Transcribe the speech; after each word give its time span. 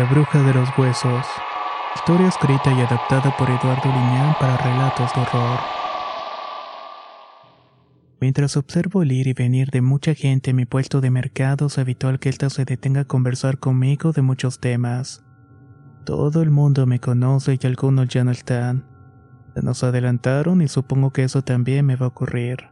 La 0.00 0.06
bruja 0.06 0.42
de 0.42 0.54
los 0.54 0.66
huesos. 0.78 1.26
Historia 1.94 2.28
escrita 2.28 2.72
y 2.72 2.80
adaptada 2.80 3.36
por 3.36 3.50
Eduardo 3.50 3.84
Liñán 3.84 4.34
para 4.40 4.56
relatos 4.56 5.12
de 5.14 5.20
horror. 5.20 5.60
Mientras 8.18 8.56
observo 8.56 9.02
el 9.02 9.12
ir 9.12 9.26
y 9.26 9.34
venir 9.34 9.68
de 9.68 9.82
mucha 9.82 10.14
gente 10.14 10.52
en 10.52 10.56
mi 10.56 10.64
puesto 10.64 11.02
de 11.02 11.10
mercado, 11.10 11.66
es 11.66 11.76
habitual 11.76 12.18
que 12.18 12.30
ésta 12.30 12.48
se 12.48 12.64
detenga 12.64 13.02
a 13.02 13.04
conversar 13.04 13.58
conmigo 13.58 14.12
de 14.12 14.22
muchos 14.22 14.58
temas. 14.58 15.22
Todo 16.06 16.40
el 16.40 16.50
mundo 16.50 16.86
me 16.86 16.98
conoce 16.98 17.58
y 17.60 17.66
algunos 17.66 18.08
ya 18.08 18.24
no 18.24 18.30
están. 18.30 18.86
Se 19.54 19.60
nos 19.60 19.84
adelantaron 19.84 20.62
y 20.62 20.68
supongo 20.68 21.10
que 21.10 21.24
eso 21.24 21.42
también 21.42 21.84
me 21.84 21.96
va 21.96 22.06
a 22.06 22.08
ocurrir. 22.08 22.70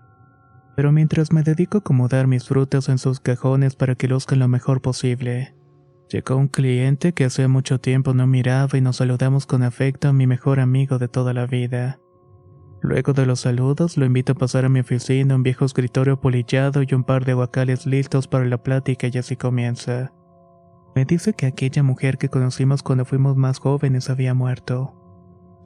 Pero 0.77 0.93
mientras 0.93 1.31
me 1.31 1.43
dedico 1.43 1.77
a 1.77 1.81
acomodar 1.81 2.27
mis 2.27 2.49
frutas 2.49 2.89
en 2.89 2.97
sus 2.97 3.21
cajones 3.21 3.77
para 3.77 3.97
que 3.97 4.09
luzcan 4.09 4.39
lo 4.39 4.49
mejor 4.49 4.81
posible, 4.81 5.58
Llegó 6.11 6.37
un 6.37 6.49
cliente 6.49 7.13
que 7.13 7.27
hace 7.27 7.49
mucho 7.49 7.81
tiempo 7.81 8.15
no 8.15 8.27
miraba 8.27 8.79
y 8.79 8.81
nos 8.81 8.97
saludamos 8.97 9.45
con 9.45 9.63
afecto 9.63 10.09
a 10.09 10.15
mi 10.15 10.27
mejor 10.27 10.59
amigo 10.59 10.99
de 10.99 11.09
toda 11.09 11.35
la 11.35 11.47
vida. 11.47 12.01
Luego 12.81 13.13
de 13.13 13.27
los 13.27 13.41
saludos, 13.41 13.99
lo 13.99 14.07
invito 14.07 14.33
a 14.33 14.37
pasar 14.37 14.65
a 14.65 14.71
mi 14.71 14.81
oficina, 14.81 15.35
un 15.35 15.43
viejo 15.43 15.67
escritorio 15.67 16.19
polillado 16.19 16.83
y 16.83 16.95
un 16.95 17.05
par 17.05 17.27
de 17.27 17.35
guacales 17.35 17.87
listos 17.87 18.27
para 18.27 18.47
la 18.47 18.63
plática 18.63 19.09
y 19.13 19.19
así 19.19 19.37
comienza. 19.37 20.13
Me 20.95 21.05
dice 21.05 21.35
que 21.35 21.45
aquella 21.45 21.83
mujer 21.83 22.17
que 22.17 22.31
conocimos 22.31 22.83
cuando 22.83 23.05
fuimos 23.05 23.37
más 23.37 23.59
jóvenes 23.59 24.09
había 24.09 24.33
muerto. 24.33 24.95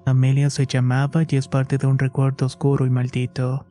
Amelia 0.07 0.51
se 0.51 0.67
llamaba 0.67 1.23
y 1.29 1.37
es 1.37 1.47
parte 1.47 1.79
de 1.79 1.87
un 1.87 1.99
recuerdo 1.99 2.47
oscuro 2.47 2.85
y 2.85 2.91
maldito. 2.91 3.67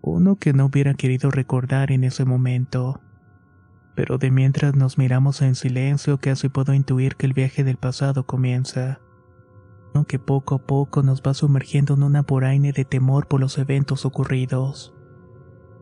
Uno 0.00 0.36
que 0.36 0.54
no 0.54 0.66
hubiera 0.66 0.94
querido 0.94 1.30
recordar 1.30 1.92
en 1.92 2.04
ese 2.04 2.24
momento 2.24 3.03
pero 3.94 4.18
de 4.18 4.30
mientras 4.30 4.74
nos 4.74 4.98
miramos 4.98 5.42
en 5.42 5.54
silencio 5.54 6.18
casi 6.18 6.48
puedo 6.48 6.74
intuir 6.74 7.16
que 7.16 7.26
el 7.26 7.32
viaje 7.32 7.64
del 7.64 7.76
pasado 7.76 8.26
comienza. 8.26 9.00
Aunque 9.94 10.18
poco 10.18 10.56
a 10.56 10.58
poco 10.58 11.02
nos 11.02 11.22
va 11.22 11.34
sumergiendo 11.34 11.94
en 11.94 12.02
una 12.02 12.22
boraine 12.22 12.72
de 12.72 12.84
temor 12.84 13.28
por 13.28 13.40
los 13.40 13.58
eventos 13.58 14.04
ocurridos. 14.04 14.92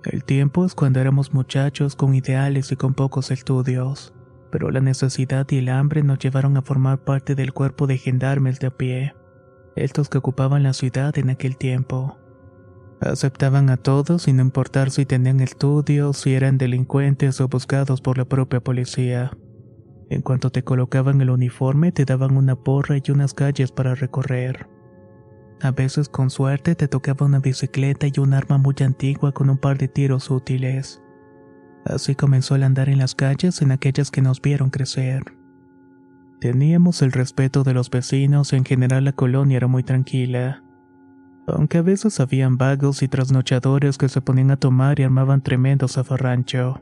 El 0.04 0.24
tiempo 0.24 0.64
es 0.64 0.74
cuando 0.74 1.00
éramos 1.00 1.32
muchachos 1.32 1.96
con 1.96 2.14
ideales 2.14 2.72
y 2.72 2.76
con 2.76 2.92
pocos 2.92 3.30
estudios, 3.30 4.12
pero 4.50 4.70
la 4.70 4.80
necesidad 4.80 5.46
y 5.50 5.58
el 5.58 5.70
hambre 5.70 6.02
nos 6.02 6.18
llevaron 6.18 6.56
a 6.56 6.62
formar 6.62 6.98
parte 6.98 7.34
del 7.34 7.52
cuerpo 7.52 7.86
de 7.86 7.96
gendarmes 7.96 8.60
de 8.60 8.66
a 8.66 8.70
pie, 8.76 9.14
estos 9.76 10.10
que 10.10 10.18
ocupaban 10.18 10.62
la 10.62 10.74
ciudad 10.74 11.16
en 11.16 11.30
aquel 11.30 11.56
tiempo. 11.56 12.18
Aceptaban 13.04 13.68
a 13.68 13.78
todos 13.78 14.22
sin 14.22 14.38
importar 14.38 14.92
si 14.92 15.04
tenían 15.04 15.40
estudios, 15.40 16.18
si 16.18 16.34
eran 16.34 16.56
delincuentes 16.56 17.40
o 17.40 17.48
buscados 17.48 18.00
por 18.00 18.16
la 18.16 18.24
propia 18.26 18.60
policía. 18.60 19.36
En 20.08 20.22
cuanto 20.22 20.50
te 20.50 20.62
colocaban 20.62 21.20
el 21.20 21.30
uniforme, 21.30 21.90
te 21.90 22.04
daban 22.04 22.36
una 22.36 22.54
porra 22.54 22.98
y 23.02 23.10
unas 23.10 23.34
calles 23.34 23.72
para 23.72 23.96
recorrer. 23.96 24.68
A 25.62 25.72
veces 25.72 26.08
con 26.08 26.30
suerte 26.30 26.76
te 26.76 26.86
tocaba 26.86 27.26
una 27.26 27.40
bicicleta 27.40 28.06
y 28.06 28.20
un 28.20 28.34
arma 28.34 28.58
muy 28.58 28.76
antigua 28.80 29.32
con 29.32 29.50
un 29.50 29.58
par 29.58 29.78
de 29.78 29.88
tiros 29.88 30.30
útiles. 30.30 31.02
Así 31.84 32.14
comenzó 32.14 32.54
el 32.54 32.62
andar 32.62 32.88
en 32.88 32.98
las 32.98 33.16
calles 33.16 33.62
en 33.62 33.72
aquellas 33.72 34.12
que 34.12 34.22
nos 34.22 34.40
vieron 34.40 34.70
crecer. 34.70 35.24
Teníamos 36.40 37.02
el 37.02 37.10
respeto 37.10 37.64
de 37.64 37.74
los 37.74 37.90
vecinos 37.90 38.52
y 38.52 38.56
en 38.56 38.64
general 38.64 39.04
la 39.04 39.12
colonia 39.12 39.56
era 39.56 39.66
muy 39.66 39.82
tranquila 39.82 40.62
aunque 41.46 41.78
a 41.78 41.82
veces 41.82 42.20
habían 42.20 42.56
vagos 42.56 43.02
y 43.02 43.08
trasnochadores 43.08 43.98
que 43.98 44.08
se 44.08 44.20
ponían 44.20 44.50
a 44.50 44.56
tomar 44.56 45.00
y 45.00 45.02
armaban 45.02 45.42
tremendo 45.42 45.88
zafarrancho. 45.88 46.80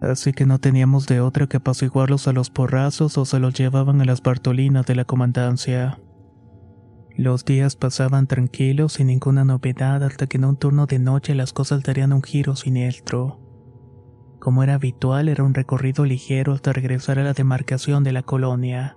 Así 0.00 0.32
que 0.32 0.46
no 0.46 0.58
teníamos 0.58 1.06
de 1.06 1.20
otra 1.20 1.46
que 1.46 1.58
apaciguarlos 1.58 2.28
a 2.28 2.32
los 2.32 2.50
porrazos 2.50 3.16
o 3.16 3.24
se 3.24 3.38
los 3.38 3.54
llevaban 3.54 4.00
a 4.00 4.04
las 4.04 4.22
bartolinas 4.22 4.86
de 4.86 4.94
la 4.94 5.04
comandancia. 5.04 5.98
Los 7.16 7.44
días 7.44 7.76
pasaban 7.76 8.26
tranquilos 8.26 8.94
sin 8.94 9.06
ninguna 9.06 9.44
novedad 9.44 10.02
hasta 10.02 10.26
que 10.26 10.36
en 10.36 10.46
un 10.46 10.56
turno 10.56 10.86
de 10.86 10.98
noche 10.98 11.34
las 11.34 11.52
cosas 11.52 11.82
darían 11.82 12.12
un 12.12 12.22
giro 12.22 12.56
siniestro. 12.56 13.40
Como 14.40 14.62
era 14.62 14.74
habitual, 14.74 15.28
era 15.28 15.44
un 15.44 15.54
recorrido 15.54 16.04
ligero 16.04 16.52
hasta 16.52 16.72
regresar 16.72 17.18
a 17.18 17.24
la 17.24 17.32
demarcación 17.32 18.04
de 18.04 18.12
la 18.12 18.22
colonia. 18.22 18.96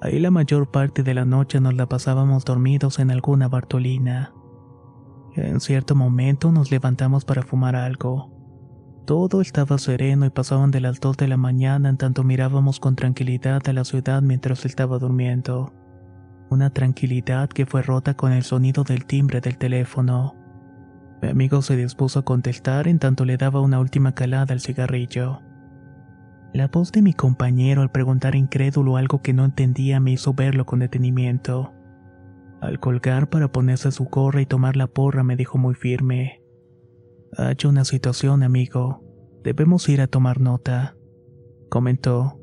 Ahí 0.00 0.20
la 0.20 0.30
mayor 0.30 0.70
parte 0.70 1.02
de 1.02 1.14
la 1.14 1.24
noche 1.24 1.60
nos 1.60 1.74
la 1.74 1.88
pasábamos 1.88 2.44
dormidos 2.44 2.98
en 2.98 3.10
alguna 3.10 3.48
bartolina. 3.48 4.32
En 5.34 5.60
cierto 5.60 5.94
momento 5.94 6.52
nos 6.52 6.70
levantamos 6.70 7.24
para 7.24 7.42
fumar 7.42 7.74
algo. 7.74 8.32
Todo 9.06 9.40
estaba 9.40 9.78
sereno 9.78 10.26
y 10.26 10.30
pasaban 10.30 10.70
de 10.70 10.80
las 10.80 11.00
dos 11.00 11.16
de 11.16 11.28
la 11.28 11.36
mañana 11.36 11.88
en 11.88 11.96
tanto 11.96 12.24
mirábamos 12.24 12.78
con 12.78 12.94
tranquilidad 12.94 13.62
a 13.66 13.72
la 13.72 13.84
ciudad 13.84 14.22
mientras 14.22 14.64
estaba 14.64 14.98
durmiendo. 14.98 15.72
Una 16.50 16.70
tranquilidad 16.70 17.48
que 17.48 17.66
fue 17.66 17.82
rota 17.82 18.14
con 18.14 18.32
el 18.32 18.42
sonido 18.42 18.84
del 18.84 19.04
timbre 19.06 19.40
del 19.40 19.58
teléfono. 19.58 20.34
Mi 21.22 21.28
amigo 21.28 21.62
se 21.62 21.76
dispuso 21.76 22.20
a 22.20 22.24
contestar 22.24 22.86
en 22.86 22.98
tanto 22.98 23.24
le 23.24 23.36
daba 23.36 23.60
una 23.60 23.80
última 23.80 24.14
calada 24.14 24.52
al 24.52 24.60
cigarrillo. 24.60 25.40
La 26.52 26.68
voz 26.68 26.92
de 26.92 27.02
mi 27.02 27.12
compañero 27.12 27.82
al 27.82 27.90
preguntar 27.90 28.34
incrédulo 28.34 28.96
algo 28.96 29.20
que 29.20 29.34
no 29.34 29.44
entendía 29.44 30.00
me 30.00 30.12
hizo 30.12 30.32
verlo 30.32 30.64
con 30.64 30.78
detenimiento. 30.78 31.72
Al 32.60 32.80
colgar 32.80 33.28
para 33.28 33.52
ponerse 33.52 33.92
su 33.92 34.04
gorra 34.06 34.40
y 34.40 34.46
tomar 34.46 34.76
la 34.76 34.86
porra 34.86 35.22
me 35.22 35.36
dijo 35.36 35.58
muy 35.58 35.74
firme. 35.74 36.42
Hay 37.36 37.56
una 37.66 37.84
situación, 37.84 38.42
amigo. 38.42 39.04
Debemos 39.44 39.88
ir 39.88 40.00
a 40.00 40.06
tomar 40.06 40.40
nota. 40.40 40.96
Comentó. 41.68 42.40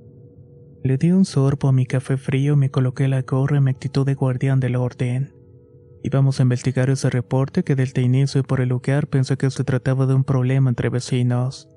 Le 0.83 0.97
di 0.97 1.11
un 1.11 1.25
sorbo 1.25 1.67
a 1.67 1.71
mi 1.71 1.87
café 1.87 2.15
frío 2.15 2.55
me 2.55 2.69
coloqué 2.69 3.07
la 3.07 3.23
gorra 3.23 3.57
en 3.57 3.63
mi 3.63 3.71
actitud 3.71 4.05
de 4.05 4.13
guardián 4.13 4.59
del 4.59 4.75
orden. 4.75 5.33
Íbamos 6.03 6.39
a 6.39 6.43
investigar 6.43 6.91
ese 6.91 7.09
reporte 7.09 7.63
que 7.63 7.75
desde 7.75 8.03
inicio 8.03 8.41
y 8.41 8.43
por 8.43 8.61
el 8.61 8.69
lugar 8.69 9.07
pensé 9.07 9.35
que 9.35 9.49
se 9.49 9.63
trataba 9.63 10.05
de 10.05 10.13
un 10.13 10.23
problema 10.23 10.69
entre 10.69 10.89
vecinos. 10.89 11.67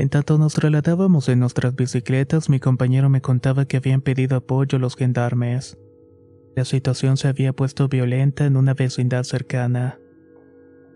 En 0.00 0.08
tanto 0.08 0.38
nos 0.38 0.54
trasladábamos 0.54 1.28
en 1.28 1.40
nuestras 1.40 1.76
bicicletas, 1.76 2.48
mi 2.48 2.58
compañero 2.58 3.10
me 3.10 3.20
contaba 3.20 3.66
que 3.66 3.76
habían 3.76 4.00
pedido 4.00 4.34
apoyo 4.34 4.78
los 4.78 4.96
gendarmes. 4.96 5.76
La 6.56 6.64
situación 6.64 7.18
se 7.18 7.28
había 7.28 7.52
puesto 7.52 7.86
violenta 7.86 8.46
en 8.46 8.56
una 8.56 8.72
vecindad 8.72 9.24
cercana. 9.24 9.98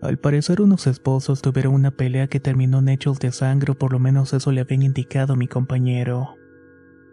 Al 0.01 0.17
parecer 0.17 0.59
unos 0.59 0.87
esposos 0.87 1.43
tuvieron 1.43 1.75
una 1.75 1.91
pelea 1.91 2.25
que 2.25 2.39
terminó 2.39 2.79
en 2.79 2.89
hechos 2.89 3.19
de 3.19 3.31
sangre, 3.31 3.73
o 3.73 3.75
por 3.77 3.91
lo 3.91 3.99
menos 3.99 4.33
eso 4.33 4.51
le 4.51 4.61
habían 4.61 4.81
indicado 4.81 5.33
a 5.33 5.37
mi 5.37 5.47
compañero. 5.47 6.33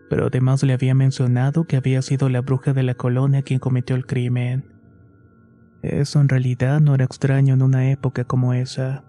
Pero 0.09 0.29
además 0.29 0.63
le 0.63 0.73
había 0.73 0.95
mencionado 0.95 1.65
que 1.65 1.77
había 1.77 2.01
sido 2.01 2.31
la 2.31 2.41
bruja 2.41 2.73
de 2.73 2.85
la 2.85 2.95
colonia 2.95 3.43
quien 3.43 3.61
cometió 3.61 3.97
el 3.97 4.07
crimen. 4.07 4.65
Eso 5.83 6.23
en 6.23 6.31
realidad 6.31 6.81
no 6.81 6.95
era 6.95 7.05
extraño 7.05 7.53
en 7.53 7.61
una 7.61 7.91
época 7.91 8.25
como 8.25 8.55
esa. 8.55 9.05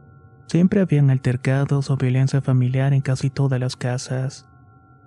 Siempre 0.47 0.81
habían 0.81 1.09
altercados 1.09 1.89
o 1.89 1.97
violencia 1.97 2.41
familiar 2.41 2.93
en 2.93 3.01
casi 3.01 3.29
todas 3.29 3.59
las 3.59 3.75
casas. 3.75 4.47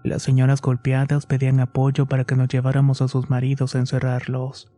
Las 0.02 0.22
señoras 0.22 0.60
golpeadas 0.60 1.26
pedían 1.26 1.60
apoyo 1.60 2.06
para 2.06 2.24
que 2.24 2.36
nos 2.36 2.48
lleváramos 2.48 3.02
a 3.02 3.08
sus 3.08 3.28
maridos 3.28 3.74
a 3.74 3.78
encerrarlos. 3.78 4.72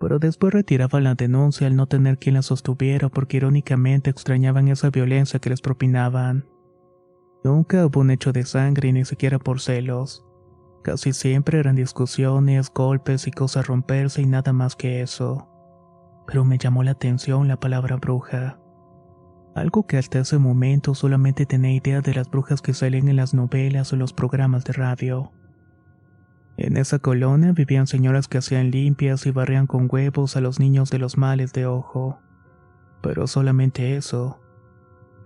Pero 0.00 0.18
después 0.18 0.52
retiraban 0.52 1.04
la 1.04 1.14
denuncia 1.14 1.66
al 1.66 1.76
no 1.76 1.86
tener 1.86 2.18
quien 2.18 2.34
la 2.34 2.42
sostuviera 2.42 3.08
porque 3.08 3.38
irónicamente 3.38 4.10
extrañaban 4.10 4.68
esa 4.68 4.90
violencia 4.90 5.40
que 5.40 5.50
les 5.50 5.60
propinaban. 5.60 6.46
Nunca 7.44 7.86
hubo 7.86 8.00
un 8.00 8.10
hecho 8.10 8.32
de 8.32 8.44
sangre 8.44 8.92
ni 8.92 9.04
siquiera 9.04 9.38
por 9.38 9.60
celos. 9.60 10.24
Casi 10.82 11.12
siempre 11.12 11.58
eran 11.58 11.76
discusiones, 11.76 12.70
golpes 12.72 13.26
y 13.26 13.30
cosas 13.30 13.66
romperse 13.66 14.22
y 14.22 14.26
nada 14.26 14.52
más 14.52 14.76
que 14.76 15.02
eso. 15.02 15.48
Pero 16.26 16.44
me 16.44 16.58
llamó 16.58 16.82
la 16.82 16.92
atención 16.92 17.48
la 17.48 17.58
palabra 17.58 17.96
bruja. 17.96 18.58
Algo 19.58 19.88
que 19.88 19.98
hasta 19.98 20.20
ese 20.20 20.38
momento 20.38 20.94
solamente 20.94 21.44
tenía 21.44 21.72
idea 21.72 22.00
de 22.00 22.14
las 22.14 22.30
brujas 22.30 22.62
que 22.62 22.74
salen 22.74 23.08
en 23.08 23.16
las 23.16 23.34
novelas 23.34 23.92
o 23.92 23.96
los 23.96 24.12
programas 24.12 24.64
de 24.64 24.72
radio. 24.72 25.32
En 26.56 26.76
esa 26.76 27.00
colonia 27.00 27.50
vivían 27.50 27.88
señoras 27.88 28.28
que 28.28 28.38
hacían 28.38 28.70
limpias 28.70 29.26
y 29.26 29.32
barrían 29.32 29.66
con 29.66 29.88
huevos 29.90 30.36
a 30.36 30.40
los 30.40 30.60
niños 30.60 30.90
de 30.90 31.00
los 31.00 31.18
males 31.18 31.52
de 31.52 31.66
ojo. 31.66 32.20
Pero 33.02 33.26
solamente 33.26 33.96
eso. 33.96 34.40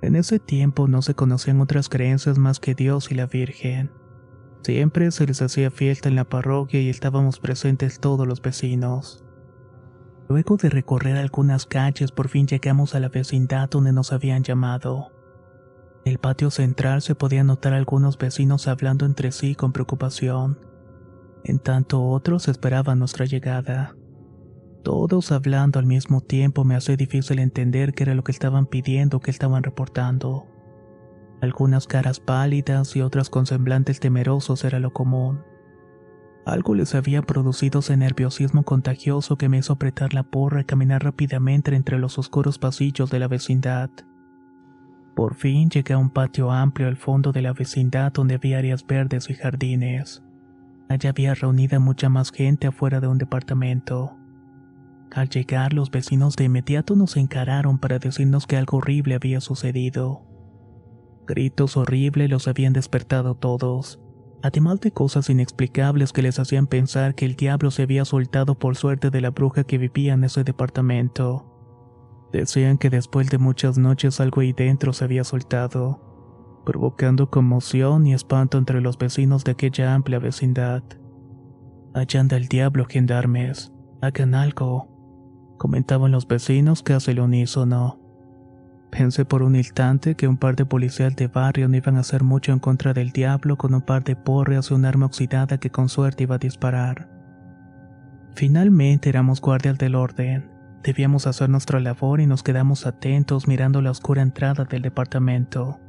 En 0.00 0.17
ese 0.17 0.38
tiempo 0.38 0.88
no 0.88 1.02
se 1.02 1.14
conocían 1.14 1.61
otras 1.61 1.90
creencias 1.90 2.38
más 2.38 2.58
que 2.58 2.75
Dios 2.75 3.12
y 3.12 3.14
la 3.14 3.26
Virgen. 3.26 3.90
Siempre 4.62 5.11
se 5.11 5.26
les 5.26 5.43
hacía 5.43 5.70
fiesta 5.70 6.08
en 6.08 6.17
la 6.17 6.25
parroquia 6.25 6.81
y 6.81 6.88
estábamos 6.88 7.38
presentes 7.38 8.00
todos 8.00 8.26
los 8.26 8.40
vecinos. 8.40 9.26
Luego 10.29 10.57
de 10.57 10.71
recorrer 10.71 11.17
algunas 11.17 11.67
calles 11.67 12.13
por 12.13 12.29
fin 12.29 12.47
llegamos 12.47 12.95
a 12.95 13.01
la 13.01 13.09
vecindad 13.09 13.69
donde 13.69 13.93
nos 13.93 14.13
habían 14.13 14.43
llamado. 14.43 15.13
En 16.05 16.13
el 16.13 16.19
patio 16.19 16.51
central 16.51 17.03
se 17.03 17.15
podían 17.15 17.47
notar 17.47 17.75
algunos 17.75 18.19
vecinos 18.19 18.67
hablando 18.69 19.07
entre 19.07 19.33
sí 19.33 19.55
con 19.55 19.73
preocupación 19.73 20.59
en 21.45 21.59
tanto 21.59 22.05
otros 22.05 22.49
esperaban 22.49 22.99
nuestra 22.99 23.27
llegada. 23.27 23.97
Todos 24.85 25.33
hablando 25.33 25.79
al 25.79 25.87
mismo 25.87 26.21
tiempo 26.21 26.65
me 26.65 26.75
hace 26.75 26.97
difícil 26.97 27.39
entender 27.39 27.95
qué 27.95 28.05
era 28.05 28.15
lo 28.15 28.23
que 28.25 28.33
estaban 28.33 28.67
pidiendo 28.67 29.17
o 29.17 29.21
que 29.21 29.31
estaban 29.31 29.63
reportando. 29.63 30.47
Algunas 31.41 31.87
caras 31.87 32.21
pálidas 32.21 32.95
y 32.95 33.03
otras 33.03 33.29
con 33.29 33.47
semblantes 33.47 33.99
temerosos 33.99 34.65
era 34.65 34.79
lo 34.79 34.93
común. 34.93 35.41
Algo 36.44 36.75
les 36.75 36.94
había 36.94 37.23
producido 37.23 37.81
ese 37.81 37.97
nerviosismo 37.97 38.65
contagioso 38.65 39.37
que 39.37 39.49
me 39.49 39.59
hizo 39.59 39.75
apretar 39.75 40.12
la 40.12 40.25
porra 40.25 40.62
y 40.62 40.65
caminar 40.65 41.05
rápidamente 41.05 41.75
entre 41.75 41.99
los 41.99 42.19
oscuros 42.19 42.59
pasillos 42.59 43.11
de 43.11 43.21
la 43.21 43.29
vecindad. 43.29 43.91
Por 45.15 45.35
fin 45.35 45.71
llegué 45.71 45.94
a 45.94 45.99
un 45.99 46.11
patio 46.11 46.50
amplio 46.50 46.89
al 46.89 46.97
fondo 46.97 47.31
de 47.33 47.43
la 47.43 47.53
vecindad 47.53 48.12
donde 48.12 48.35
había 48.35 48.59
áreas 48.59 48.85
verdes 48.85 49.31
y 49.31 49.35
jardines. 49.35 50.23
Allá 50.89 51.11
había 51.11 51.35
reunida 51.35 51.79
mucha 51.79 52.09
más 52.09 52.33
gente 52.33 52.67
afuera 52.67 53.00
de 53.00 53.06
un 53.06 53.19
departamento. 53.19 54.17
Al 55.15 55.29
llegar, 55.29 55.75
los 55.75 55.91
vecinos 55.91 56.37
de 56.37 56.45
inmediato 56.45 56.97
nos 56.97 57.17
encararon 57.17 57.79
para 57.79 57.99
decirnos 57.99 58.47
que 58.47 58.56
algo 58.56 58.79
horrible 58.79 59.15
había 59.15 59.41
sucedido. 59.41 60.27
Gritos 61.27 61.77
horribles 61.77 62.31
los 62.31 62.49
habían 62.49 62.73
despertado 62.73 63.35
todos, 63.35 64.01
además 64.43 64.81
de 64.81 64.93
cosas 64.93 65.31
inexplicables 65.31 66.12
que 66.12 66.23
les 66.23 66.39
hacían 66.39 66.67
pensar 66.67 67.15
que 67.15 67.25
el 67.25 67.37
diablo 67.37 67.71
se 67.71 67.83
había 67.83 68.05
soltado 68.05 68.59
por 68.59 68.77
suerte 68.77 69.11
de 69.11 69.21
la 69.21 69.31
bruja 69.31 69.65
que 69.65 69.79
vivía 69.79 70.15
en 70.15 70.25
ese 70.25 70.44
departamento. 70.44 71.47
Decían 72.33 72.79
que 72.79 72.91
después 72.91 73.31
de 73.31 73.39
muchas 73.39 73.79
noches 73.79 74.21
algo 74.21 74.41
ahí 74.41 74.53
dentro 74.53 74.93
se 74.93 75.05
había 75.05 75.25
soltado 75.25 76.12
provocando 76.65 77.31
conmoción 77.31 78.06
y 78.06 78.15
espanto 78.15 78.59
entre 78.59 78.81
los 78.81 78.99
vecinos 78.99 79.44
de 79.44 79.53
aquella 79.53 79.94
amplia 79.94 80.19
vecindad. 80.19 80.83
Allá 81.95 82.21
anda 82.21 82.37
el 82.37 82.49
diablo, 82.49 82.87
gendarmes. 82.88 83.73
Hagan 84.00 84.35
algo. 84.35 84.88
Comentaban 85.59 86.12
los 86.12 86.27
vecinos 86.27 86.83
casi 86.83 87.11
al 87.12 87.21
unísono. 87.21 88.01
Pensé 88.93 89.25
por 89.25 89.43
un 89.43 89.56
instante 89.56 90.17
que 90.17 90.29
un 90.29 90.37
par 90.37 90.55
de 90.55 90.67
policías 90.67 91.17
de 91.17 91.27
barrio 91.27 91.67
no 91.67 91.79
iban 91.79 91.97
a 91.97 92.00
hacer 92.00 92.23
mucho 92.23 92.53
en 92.53 92.59
contra 92.59 92.93
del 92.93 93.11
diablo 93.11 93.56
con 93.56 93.73
un 93.75 93.81
par 93.81 94.05
de 94.05 94.17
porras 94.17 94.71
y 94.71 94.75
un 94.75 94.85
arma 94.85 95.06
oxidada 95.06 95.56
que 95.56 95.71
con 95.71 95.89
suerte 95.89 96.25
iba 96.25 96.35
a 96.35 96.39
disparar. 96.39 97.09
Finalmente 98.35 99.09
éramos 99.09 99.41
guardias 99.41 99.79
del 99.79 99.94
orden. 99.94 100.50
Debíamos 100.83 101.27
hacer 101.27 101.49
nuestra 101.49 101.81
labor 101.81 102.21
y 102.21 102.27
nos 102.27 102.43
quedamos 102.43 102.85
atentos 102.85 103.49
mirando 103.49 103.81
la 103.81 103.93
oscura 103.93 104.21
entrada 104.21 104.65
del 104.67 104.83
departamento. 104.83 105.81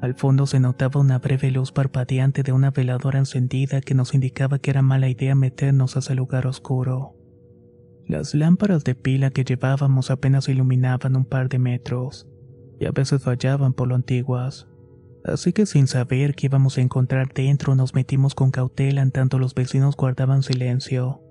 Al 0.00 0.14
fondo 0.14 0.48
se 0.48 0.58
notaba 0.58 1.00
una 1.00 1.20
breve 1.20 1.52
luz 1.52 1.70
parpadeante 1.70 2.42
de 2.42 2.50
una 2.50 2.72
veladora 2.72 3.20
encendida 3.20 3.80
que 3.80 3.94
nos 3.94 4.14
indicaba 4.14 4.58
que 4.58 4.70
era 4.70 4.82
mala 4.82 5.08
idea 5.08 5.36
meternos 5.36 5.94
a 5.94 6.00
ese 6.00 6.16
lugar 6.16 6.48
oscuro. 6.48 7.21
Las 8.06 8.34
lámparas 8.34 8.84
de 8.84 8.94
pila 8.94 9.30
que 9.30 9.44
llevábamos 9.44 10.10
apenas 10.10 10.48
iluminaban 10.48 11.16
un 11.16 11.24
par 11.24 11.48
de 11.48 11.58
metros, 11.58 12.28
y 12.78 12.86
a 12.86 12.90
veces 12.90 13.22
fallaban 13.22 13.72
por 13.72 13.88
lo 13.88 13.94
antiguas. 13.94 14.68
Así 15.24 15.52
que 15.52 15.66
sin 15.66 15.86
saber 15.86 16.34
qué 16.34 16.46
íbamos 16.46 16.78
a 16.78 16.80
encontrar 16.80 17.32
dentro 17.32 17.74
nos 17.76 17.94
metimos 17.94 18.34
con 18.34 18.50
cautela 18.50 19.02
en 19.02 19.12
tanto 19.12 19.38
los 19.38 19.54
vecinos 19.54 19.96
guardaban 19.96 20.42
silencio. 20.42 21.22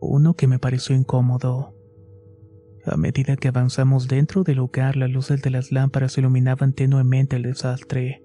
Uno 0.00 0.34
que 0.34 0.48
me 0.48 0.58
pareció 0.58 0.96
incómodo. 0.96 1.76
A 2.84 2.96
medida 2.96 3.36
que 3.36 3.48
avanzamos 3.48 4.08
dentro 4.08 4.42
del 4.42 4.56
lugar, 4.56 4.96
las 4.96 5.10
luces 5.10 5.42
de 5.42 5.50
las 5.50 5.70
lámparas 5.70 6.18
iluminaban 6.18 6.72
tenuemente 6.72 7.36
el 7.36 7.42
desastre. 7.42 8.24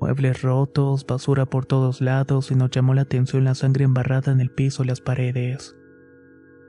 Muebles 0.00 0.42
rotos, 0.42 1.04
basura 1.06 1.46
por 1.46 1.66
todos 1.66 2.00
lados 2.00 2.50
y 2.50 2.54
nos 2.54 2.70
llamó 2.70 2.94
la 2.94 3.02
atención 3.02 3.44
la 3.44 3.54
sangre 3.54 3.84
embarrada 3.84 4.32
en 4.32 4.40
el 4.40 4.50
piso 4.50 4.82
y 4.82 4.86
las 4.86 5.00
paredes. 5.00 5.76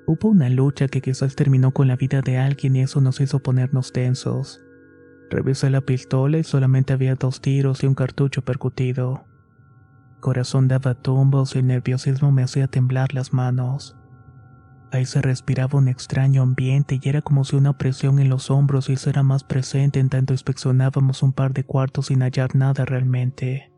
Hubo 0.06 0.30
una 0.30 0.50
lucha 0.50 0.90
que 0.90 1.02
quizás 1.02 1.36
terminó 1.36 1.72
con 1.72 1.88
la 1.88 1.96
vida 1.96 2.22
de 2.22 2.38
alguien 2.38 2.76
y 2.76 2.82
eso 2.82 3.00
nos 3.00 3.22
hizo 3.22 3.40
ponernos 3.40 3.94
tensos. 3.94 4.62
Revisé 5.30 5.70
la 5.70 5.82
pistola 5.82 6.38
y 6.38 6.44
solamente 6.44 6.92
había 6.92 7.16
dos 7.16 7.40
tiros 7.40 7.84
y 7.84 7.88
un 7.88 7.96
cartucho 7.96 8.44
percutido. 8.44 9.26
corazón 10.20 10.68
daba 10.68 10.94
tumbos 10.94 11.56
y 11.56 11.60
el 11.60 11.68
nerviosismo 11.68 12.32
me 12.32 12.44
hacía 12.44 12.68
temblar 12.68 13.14
las 13.14 13.34
manos. 13.34 13.96
Ahí 14.92 15.06
se 15.06 15.22
respiraba 15.22 15.80
un 15.80 15.88
extraño 15.88 16.44
ambiente 16.44 17.00
y 17.02 17.10
era 17.10 17.22
como 17.22 17.46
si 17.46 17.56
una 17.56 17.78
presión 17.78 18.20
en 18.20 18.30
los 18.30 18.52
hombros 18.52 18.90
hiciera 18.90 19.24
más 19.24 19.44
presente 19.44 20.00
en 20.00 20.10
tanto 20.10 20.34
inspeccionábamos 20.34 21.24
un 21.24 21.34
par 21.34 21.54
de 21.54 21.64
cuartos 21.64 22.08
sin 22.08 22.22
hallar 22.22 22.56
nada 22.56 22.86
realmente. 22.86 23.72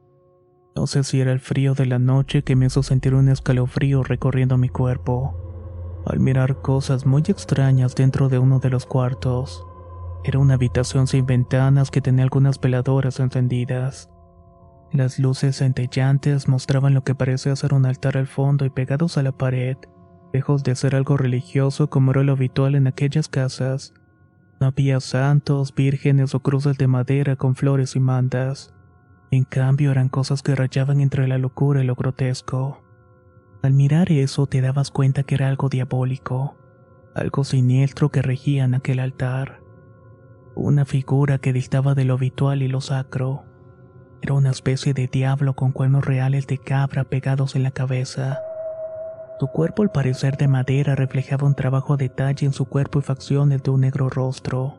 No 0.76 0.88
sé 0.88 1.04
si 1.04 1.22
era 1.22 1.32
el 1.32 1.40
frío 1.40 1.74
de 1.74 1.86
la 1.86 2.00
noche 2.00 2.44
que 2.44 2.58
me 2.58 2.66
hizo 2.66 2.84
sentir 2.84 3.16
un 3.16 3.30
escalofrío 3.30 4.04
recorriendo 4.04 4.58
mi 4.58 4.68
cuerpo. 4.68 5.45
Al 6.06 6.20
mirar 6.20 6.62
cosas 6.62 7.06
muy 7.06 7.24
extrañas 7.28 7.96
dentro 7.96 8.30
de 8.30 8.40
uno 8.40 8.60
de 8.60 8.70
los 8.70 8.86
cuartos. 8.86 9.66
Era 10.24 10.40
una 10.40 10.56
habitación 10.56 11.08
sin 11.08 11.26
ventanas 11.26 11.92
que 11.92 12.02
tenía 12.02 12.24
algunas 12.24 12.60
veladoras 12.60 13.20
encendidas. 13.20 14.10
Las 14.92 15.20
luces 15.20 15.58
centellantes 15.58 16.48
mostraban 16.48 16.94
lo 16.94 17.04
que 17.04 17.16
parecía 17.16 17.56
ser 17.56 17.74
un 17.74 17.86
altar 17.86 18.18
al 18.18 18.28
fondo 18.28 18.66
y 18.66 18.70
pegados 18.70 19.18
a 19.18 19.24
la 19.24 19.32
pared 19.32 19.78
Lejos 20.36 20.64
de 20.66 20.76
ser 20.76 20.96
algo 20.96 21.16
religioso 21.16 21.90
como 21.90 22.12
era 22.12 22.22
lo 22.22 22.34
habitual 22.34 22.76
en 22.76 22.88
aquellas 22.88 23.30
casas, 23.30 23.94
no 24.60 24.68
había 24.68 25.00
santos, 25.00 25.74
vírgenes 25.74 26.36
o 26.36 26.42
cruces 26.42 26.78
de 26.78 26.88
madera 26.88 27.38
con 27.38 27.56
flores 27.56 27.96
y 27.96 28.02
mandas. 28.02 28.74
En 29.32 29.46
cambio 29.46 29.92
eran 29.92 30.10
cosas 30.10 30.44
que 30.44 30.54
rayaban 30.54 31.00
entre 31.00 31.28
la 31.30 31.38
locura 31.38 31.82
y 31.82 31.86
lo 31.86 31.96
grotesco. 31.96 32.85
Al 33.66 33.74
mirar 33.74 34.12
eso 34.12 34.46
te 34.46 34.62
dabas 34.62 34.92
cuenta 34.92 35.24
que 35.24 35.34
era 35.34 35.48
algo 35.48 35.70
diabólico, 35.70 36.56
algo 37.16 37.44
siniestro 37.44 38.10
que 38.10 38.22
regía 38.22 38.64
en 38.64 38.76
aquel 38.76 39.00
altar. 39.00 39.60
Una 40.54 40.86
figura 40.86 41.40
que 41.40 41.52
distaba 41.52 41.96
de 41.96 42.06
lo 42.06 42.14
habitual 42.14 42.62
y 42.62 42.68
lo 42.68 42.80
sacro. 42.80 43.44
Era 44.22 44.36
una 44.36 44.52
especie 44.52 44.94
de 44.94 45.08
diablo 45.08 45.56
con 45.56 45.72
cuernos 45.72 46.06
reales 46.06 46.46
de 46.46 46.60
cabra 46.60 47.06
pegados 47.06 47.56
en 47.56 47.64
la 47.64 47.72
cabeza. 47.72 48.40
Su 49.40 49.48
cuerpo 49.48 49.82
al 49.82 49.90
parecer 49.90 50.38
de 50.38 50.48
madera 50.48 50.94
reflejaba 50.94 51.48
un 51.48 51.56
trabajo 51.56 51.96
a 51.96 51.98
detalle 51.98 52.46
en 52.46 52.54
su 52.54 52.66
cuerpo 52.66 53.00
y 53.00 53.02
facciones 53.02 53.64
de 53.64 53.72
un 53.72 53.82
negro 53.82 54.10
rostro. 54.10 54.76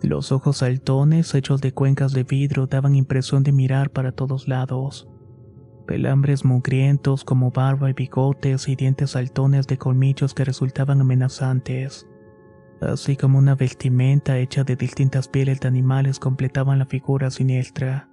Los 0.00 0.32
ojos 0.32 0.56
saltones 0.56 1.34
hechos 1.34 1.60
de 1.60 1.72
cuencas 1.74 2.12
de 2.14 2.24
vidrio 2.24 2.66
daban 2.66 2.94
impresión 2.94 3.42
de 3.42 3.52
mirar 3.52 3.90
para 3.90 4.12
todos 4.12 4.48
lados. 4.48 5.06
Pelambres 5.90 6.44
mugrientos 6.44 7.24
como 7.24 7.50
barba 7.50 7.90
y 7.90 7.94
bigotes 7.94 8.68
y 8.68 8.76
dientes 8.76 9.10
saltones 9.10 9.66
de 9.66 9.76
colmillos 9.76 10.34
que 10.34 10.44
resultaban 10.44 11.00
amenazantes. 11.00 12.06
Así 12.80 13.16
como 13.16 13.38
una 13.38 13.56
vestimenta 13.56 14.38
hecha 14.38 14.62
de 14.62 14.76
distintas 14.76 15.26
pieles 15.26 15.58
de 15.58 15.66
animales 15.66 16.20
completaban 16.20 16.78
la 16.78 16.86
figura 16.86 17.28
siniestra. 17.32 18.08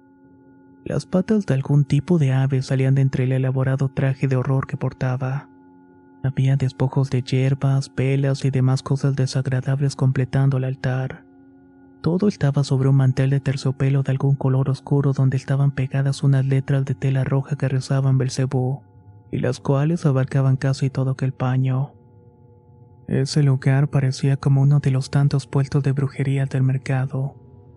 Las 0.84 1.06
patas 1.06 1.46
de 1.46 1.54
algún 1.54 1.84
tipo 1.84 2.18
de 2.18 2.32
ave 2.32 2.62
salían 2.62 2.96
de 2.96 3.02
entre 3.02 3.22
el 3.22 3.30
elaborado 3.30 3.88
traje 3.88 4.26
de 4.26 4.34
horror 4.34 4.66
que 4.66 4.76
portaba. 4.76 5.48
Había 6.24 6.56
despojos 6.56 7.10
de 7.10 7.22
hierbas, 7.22 7.94
velas 7.94 8.44
y 8.44 8.50
demás 8.50 8.82
cosas 8.82 9.14
desagradables 9.14 9.94
completando 9.94 10.56
el 10.56 10.64
altar. 10.64 11.27
Todo 12.02 12.28
estaba 12.28 12.62
sobre 12.62 12.88
un 12.88 12.96
mantel 12.96 13.30
de 13.30 13.40
terciopelo 13.40 14.02
de 14.02 14.12
algún 14.12 14.36
color 14.36 14.70
oscuro 14.70 15.12
donde 15.12 15.36
estaban 15.36 15.72
pegadas 15.72 16.22
unas 16.22 16.46
letras 16.46 16.84
de 16.84 16.94
tela 16.94 17.24
roja 17.24 17.56
que 17.56 17.68
rezaban 17.68 18.18
Belcebú, 18.18 18.82
y 19.32 19.38
las 19.38 19.58
cuales 19.58 20.06
abarcaban 20.06 20.56
casi 20.56 20.90
todo 20.90 21.10
aquel 21.10 21.32
paño. 21.32 21.94
Ese 23.08 23.42
lugar 23.42 23.88
parecía 23.88 24.36
como 24.36 24.62
uno 24.62 24.80
de 24.80 24.90
los 24.90 25.10
tantos 25.10 25.46
puestos 25.46 25.82
de 25.82 25.92
brujería 25.92 26.46
del 26.46 26.62
mercado, 26.62 27.34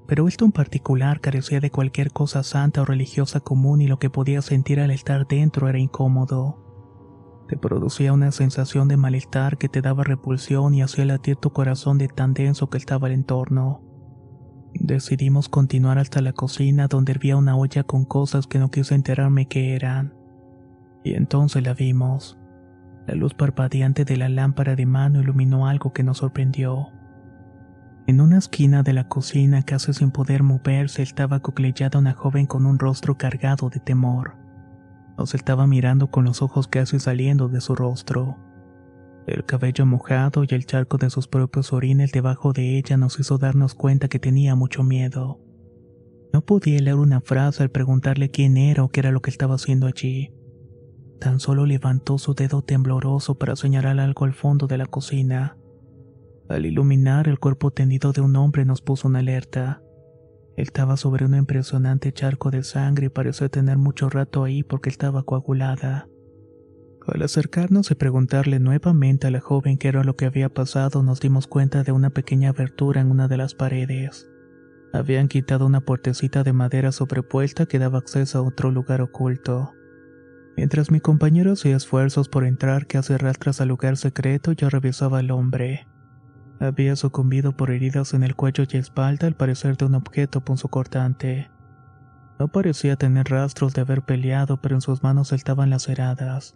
pero 0.08 0.28
esto 0.28 0.46
en 0.46 0.51
particular 0.51 1.22
carecía 1.22 1.60
de 1.60 1.72
cualquier 1.72 2.12
cosa 2.12 2.44
santa 2.44 2.82
o 2.82 2.86
religiosa 2.86 3.40
común 3.40 3.82
y 3.82 3.88
lo 3.88 3.98
que 3.98 4.10
podía 4.10 4.42
sentir 4.42 4.80
al 4.82 4.92
estar 4.92 5.28
dentro 5.28 5.68
era 5.68 5.80
incómodo. 5.80 6.58
Te 7.48 7.58
producía 7.58 8.13
una 8.13 8.32
sensación 8.32 8.88
de 8.88 8.98
malestar 8.98 9.58
que 9.58 9.68
te 9.68 9.82
daba 9.82 10.04
repulsión 10.04 10.74
y 10.74 10.82
hacía 10.82 11.06
latir 11.06 11.38
tu 11.38 11.51
corazón 11.51 11.98
de 11.98 12.08
tan 12.08 12.34
denso 12.34 12.70
que 12.70 12.78
estaba 12.78 13.08
el 13.08 13.13
entorno. 13.13 13.91
Decidimos 14.74 15.50
continuar 15.50 15.98
hasta 15.98 16.22
la 16.22 16.34
cocina 16.34 16.88
donde 16.88 17.12
hervía 17.12 17.38
una 17.38 17.56
olla 17.56 17.84
con 17.84 18.06
cosas 18.06 18.48
que 18.48 18.60
no 18.60 18.72
quise 18.72 18.96
enterarme 18.96 19.48
qué 19.48 19.75
eran. 19.75 20.13
Y 21.04 21.16
entonces 21.16 21.63
la 21.63 21.74
vimos. 21.74 22.38
La 23.08 23.16
luz 23.16 23.34
parpadeante 23.34 24.06
de 24.06 24.18
la 24.18 24.30
lámpara 24.30 24.75
de 24.75 24.86
mano 24.86 25.22
iluminó 25.22 25.68
algo 25.68 25.92
que 25.92 26.04
nos 26.04 26.20
sorprendió. 26.20 26.90
En 28.08 28.22
una 28.22 28.38
esquina 28.38 28.84
de 28.84 28.94
la 28.94 29.08
cocina, 29.08 29.63
casi 29.63 29.94
sin 29.94 30.12
poder 30.12 30.44
moverse, 30.44 31.01
estaba 31.01 31.40
coclellada 31.40 32.00
una 32.00 32.13
joven 32.13 32.46
con 32.46 32.66
un 32.66 32.80
rostro 32.80 33.18
cargado 33.18 33.70
de 33.70 33.80
temor. 33.80 34.36
Nos 35.18 35.36
estaba 35.36 35.68
mirando 35.68 36.10
con 36.10 36.25
los 36.25 36.42
ojos 36.42 36.68
casi 36.68 37.00
saliendo 37.00 37.48
de 37.48 37.62
su 37.62 37.75
rostro. 37.75 38.38
El 39.28 39.46
cabello 39.46 39.86
mojado 39.86 40.44
y 40.44 40.48
el 40.54 40.66
charco 40.66 40.98
de 40.98 41.10
sus 41.10 41.28
propios 41.28 41.74
orines 41.74 42.12
debajo 42.12 42.54
de 42.54 42.78
ella 42.78 42.98
nos 42.98 43.20
hizo 43.20 43.38
darnos 43.38 43.75
cuenta 43.75 44.08
que 44.08 44.20
tenía 44.20 44.56
mucho 44.56 44.84
miedo. 44.84 45.40
No 46.34 46.42
podía 46.42 46.80
leer 46.80 46.96
una 46.96 47.22
frase 47.22 47.62
al 47.62 47.70
preguntarle 47.70 48.32
quién 48.32 48.58
era 48.58 48.84
o 48.84 48.90
qué 48.90 49.01
era 49.01 49.12
lo 49.12 49.22
que 49.22 49.30
estaba 49.30 49.56
haciendo 49.56 49.86
allí. 49.86 50.34
Tan 51.20 51.40
solo 51.40 51.66
levantó 51.66 52.18
su 52.18 52.34
dedo 52.34 52.63
tembloroso 52.63 53.36
para 53.36 53.56
señalar 53.56 54.00
algo 54.00 54.25
al 54.25 54.34
fondo 54.34 54.66
de 54.66 54.78
la 54.78 54.88
cocina. 54.88 55.58
Al 56.50 56.66
iluminar 56.66 57.28
el 57.28 57.40
cuerpo 57.40 57.72
tendido 57.72 58.13
de 58.13 58.22
un 58.22 58.36
hombre 58.36 58.66
nos 58.66 58.82
puso 58.82 59.08
una 59.08 59.20
alerta. 59.20 59.84
Estaba 60.58 60.98
sobre 60.98 61.25
un 61.25 61.36
impresionante 61.36 62.12
charco 62.12 62.50
de 62.50 62.63
sangre 62.63 63.06
y 63.06 63.10
pareció 63.10 63.50
tener 63.50 63.78
mucho 63.78 64.10
rato 64.10 64.44
ahí 64.44 64.63
porque 64.63 64.90
estaba 64.90 65.24
coagulada. 65.24 66.08
Al 67.08 67.24
acercarnos 67.24 67.89
y 67.89 67.96
preguntarle 67.96 68.60
nuevamente 68.60 69.27
a 69.27 69.31
la 69.31 69.41
joven 69.41 69.77
qué 69.77 69.88
era 69.88 70.03
lo 70.03 70.15
que 70.15 70.25
había 70.25 70.50
pasado, 70.50 71.01
nos 71.01 71.20
dimos 71.20 71.48
cuenta 71.48 71.84
de 71.84 71.91
una 71.91 72.12
pequeña 72.12 72.50
abertura 72.50 73.01
en 73.01 73.10
una 73.10 73.27
de 73.27 73.38
las 73.38 73.55
paredes. 73.55 74.29
Habían 74.93 75.27
quitado 75.27 75.65
una 75.65 75.81
puertecita 75.81 76.43
de 76.43 76.53
madera 76.53 76.91
sobrepuesta 76.91 77.65
que 77.65 77.79
daba 77.79 77.98
acceso 77.98 78.38
a 78.38 78.41
otro 78.43 78.70
lugar 78.72 79.01
oculto. 79.01 79.74
Mientras 80.55 80.91
mi 80.91 81.00
compañero 81.00 81.53
hacía 81.53 81.77
esfuerzos 81.77 82.29
por 82.29 82.46
entrar 82.46 82.86
que 82.86 82.98
hace 82.98 83.17
rastras 83.17 83.62
al 83.62 83.70
lugar 83.70 83.98
secreto, 83.98 84.51
yo 84.51 84.70
revisaba 84.70 85.20
al 85.20 85.31
hombre. 85.31 85.88
Había 86.60 86.96
sucumbido 86.96 87.58
por 87.58 87.72
heridas 87.72 88.13
en 88.13 88.22
el 88.22 88.36
cuello 88.36 88.65
y 88.70 88.77
espalda 88.77 89.25
al 89.25 89.36
parecer 89.36 89.75
de 89.77 89.86
un 89.86 89.96
objeto 89.96 90.41
punzocortante. 90.41 91.50
No 92.38 92.50
parecía 92.50 92.96
tener 92.96 93.29
rastros 93.29 93.74
de 93.74 93.81
haber 93.81 94.03
peleado, 94.03 94.62
pero 94.62 94.75
en 94.75 94.81
sus 94.81 95.01
manos 95.01 95.31
estaban 95.31 95.72
laceradas. 95.72 96.55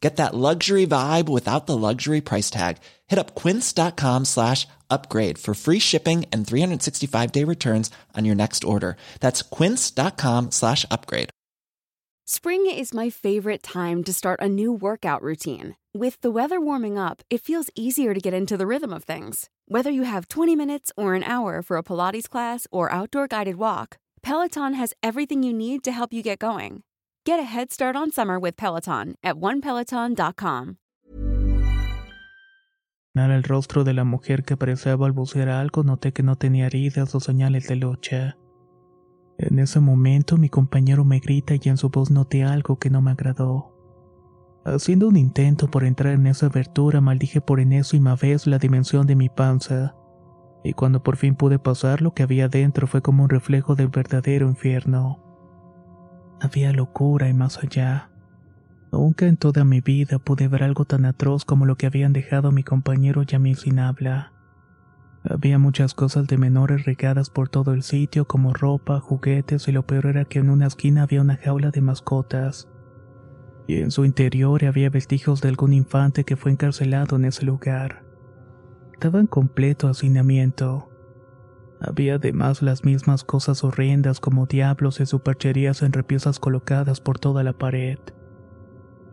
Get 0.00 0.16
that 0.16 0.34
luxury 0.34 0.86
vibe 0.86 1.28
without 1.28 1.66
the 1.66 1.76
luxury 1.76 2.22
price 2.22 2.50
tag. 2.50 2.78
Hit 3.06 3.18
up 3.18 3.34
quince.com 3.34 4.24
slash 4.24 4.66
upgrade 4.88 5.36
for 5.36 5.54
free 5.54 5.78
shipping 5.78 6.24
and 6.32 6.46
365 6.46 7.32
day 7.32 7.44
returns 7.44 7.90
on 8.16 8.24
your 8.24 8.34
next 8.34 8.64
order. 8.64 8.96
That's 9.20 9.42
quince.com 9.42 10.50
slash 10.50 10.86
upgrade. 10.90 11.30
Spring 12.26 12.64
is 12.70 12.94
my 12.94 13.10
favorite 13.10 13.60
time 13.60 14.04
to 14.04 14.12
start 14.12 14.40
a 14.40 14.48
new 14.48 14.72
workout 14.72 15.20
routine. 15.20 15.74
With 15.92 16.20
the 16.20 16.30
weather 16.30 16.60
warming 16.60 16.96
up, 16.96 17.22
it 17.28 17.40
feels 17.40 17.70
easier 17.74 18.14
to 18.14 18.20
get 18.20 18.32
into 18.32 18.56
the 18.56 18.68
rhythm 18.68 18.92
of 18.92 19.02
things. 19.02 19.50
Whether 19.66 19.90
you 19.90 20.04
have 20.04 20.28
20 20.28 20.54
minutes 20.54 20.92
or 20.96 21.16
an 21.16 21.24
hour 21.24 21.60
for 21.60 21.76
a 21.76 21.82
Pilates 21.82 22.28
class 22.28 22.68
or 22.70 22.92
outdoor 22.92 23.26
guided 23.26 23.56
walk, 23.56 23.98
Peloton 24.22 24.74
has 24.74 24.94
everything 25.02 25.42
you 25.42 25.52
need 25.52 25.82
to 25.82 25.90
help 25.90 26.12
you 26.12 26.22
get 26.22 26.38
going. 26.38 26.84
Get 27.30 27.38
a 27.38 27.44
head 27.44 27.70
start 27.70 27.94
on 27.94 28.10
summer 28.10 28.40
with 28.40 28.56
Peloton 28.56 29.14
at 29.22 29.36
onepeloton.com. 29.36 30.78
Al 33.14 33.42
rostro 33.44 33.84
de 33.84 33.94
la 33.94 34.02
mujer 34.02 34.42
que 34.42 34.56
parecía 34.56 34.96
balbucear 34.96 35.48
algo, 35.48 35.84
noté 35.84 36.12
que 36.12 36.24
no 36.24 36.34
tenía 36.34 36.66
heridas 36.66 37.14
o 37.14 37.20
señales 37.20 37.68
de 37.68 37.76
lucha. 37.76 38.36
En 39.38 39.60
ese 39.60 39.78
momento 39.78 40.38
mi 40.38 40.48
compañero 40.48 41.04
me 41.04 41.20
grita 41.20 41.54
y 41.54 41.68
en 41.68 41.76
su 41.76 41.88
voz 41.88 42.10
noté 42.10 42.42
algo 42.42 42.80
que 42.80 42.90
no 42.90 43.00
me 43.00 43.12
agradó. 43.12 43.76
Haciendo 44.64 45.06
un 45.06 45.16
intento 45.16 45.70
por 45.70 45.84
entrar 45.84 46.14
en 46.14 46.26
esa 46.26 46.46
abertura, 46.46 47.00
maldije 47.00 47.40
por 47.40 47.60
enésima 47.60 48.16
vez 48.16 48.48
la 48.48 48.58
dimensión 48.58 49.06
de 49.06 49.14
mi 49.14 49.28
panza, 49.28 49.94
y 50.64 50.72
cuando 50.72 51.04
por 51.04 51.16
fin 51.16 51.36
pude 51.36 51.60
pasar 51.60 52.02
lo 52.02 52.12
que 52.12 52.24
había 52.24 52.48
dentro 52.48 52.88
fue 52.88 53.02
como 53.02 53.22
un 53.22 53.30
reflejo 53.30 53.76
del 53.76 53.86
verdadero 53.86 54.48
infierno. 54.48 55.29
Había 56.40 56.72
locura 56.72 57.28
y 57.28 57.34
más 57.34 57.58
allá. 57.58 58.10
Nunca 58.92 59.26
en 59.26 59.36
toda 59.36 59.64
mi 59.64 59.80
vida 59.80 60.18
pude 60.18 60.48
ver 60.48 60.62
algo 60.62 60.84
tan 60.84 61.04
atroz 61.04 61.44
como 61.44 61.66
lo 61.66 61.76
que 61.76 61.86
habían 61.86 62.12
dejado 62.12 62.50
mi 62.50 62.64
compañero 62.64 63.22
y 63.22 63.54
sin 63.54 63.78
habla. 63.78 64.32
Había 65.22 65.58
muchas 65.58 65.94
cosas 65.94 66.26
de 66.26 66.38
menores 66.38 66.86
regadas 66.86 67.28
por 67.28 67.50
todo 67.50 67.74
el 67.74 67.82
sitio, 67.82 68.26
como 68.26 68.54
ropa, 68.54 69.00
juguetes, 69.00 69.68
y 69.68 69.72
lo 69.72 69.86
peor 69.86 70.06
era 70.06 70.24
que 70.24 70.38
en 70.38 70.48
una 70.48 70.66
esquina 70.66 71.02
había 71.02 71.20
una 71.20 71.36
jaula 71.36 71.70
de 71.70 71.82
mascotas. 71.82 72.68
Y 73.66 73.76
en 73.76 73.90
su 73.90 74.04
interior 74.04 74.64
había 74.64 74.88
vestigios 74.88 75.42
de 75.42 75.50
algún 75.50 75.74
infante 75.74 76.24
que 76.24 76.36
fue 76.36 76.50
encarcelado 76.50 77.16
en 77.16 77.26
ese 77.26 77.44
lugar. 77.44 78.02
Estaba 78.94 79.20
en 79.20 79.26
completo 79.26 79.88
hacinamiento. 79.88 80.89
Había 81.80 82.16
además 82.16 82.60
las 82.60 82.84
mismas 82.84 83.24
cosas 83.24 83.64
horrendas 83.64 84.20
como 84.20 84.46
diablos 84.46 85.00
y 85.00 85.06
supercherías 85.06 85.80
en 85.82 85.92
repisas 85.92 86.38
colocadas 86.38 87.00
por 87.00 87.18
toda 87.18 87.42
la 87.42 87.54
pared. 87.54 87.98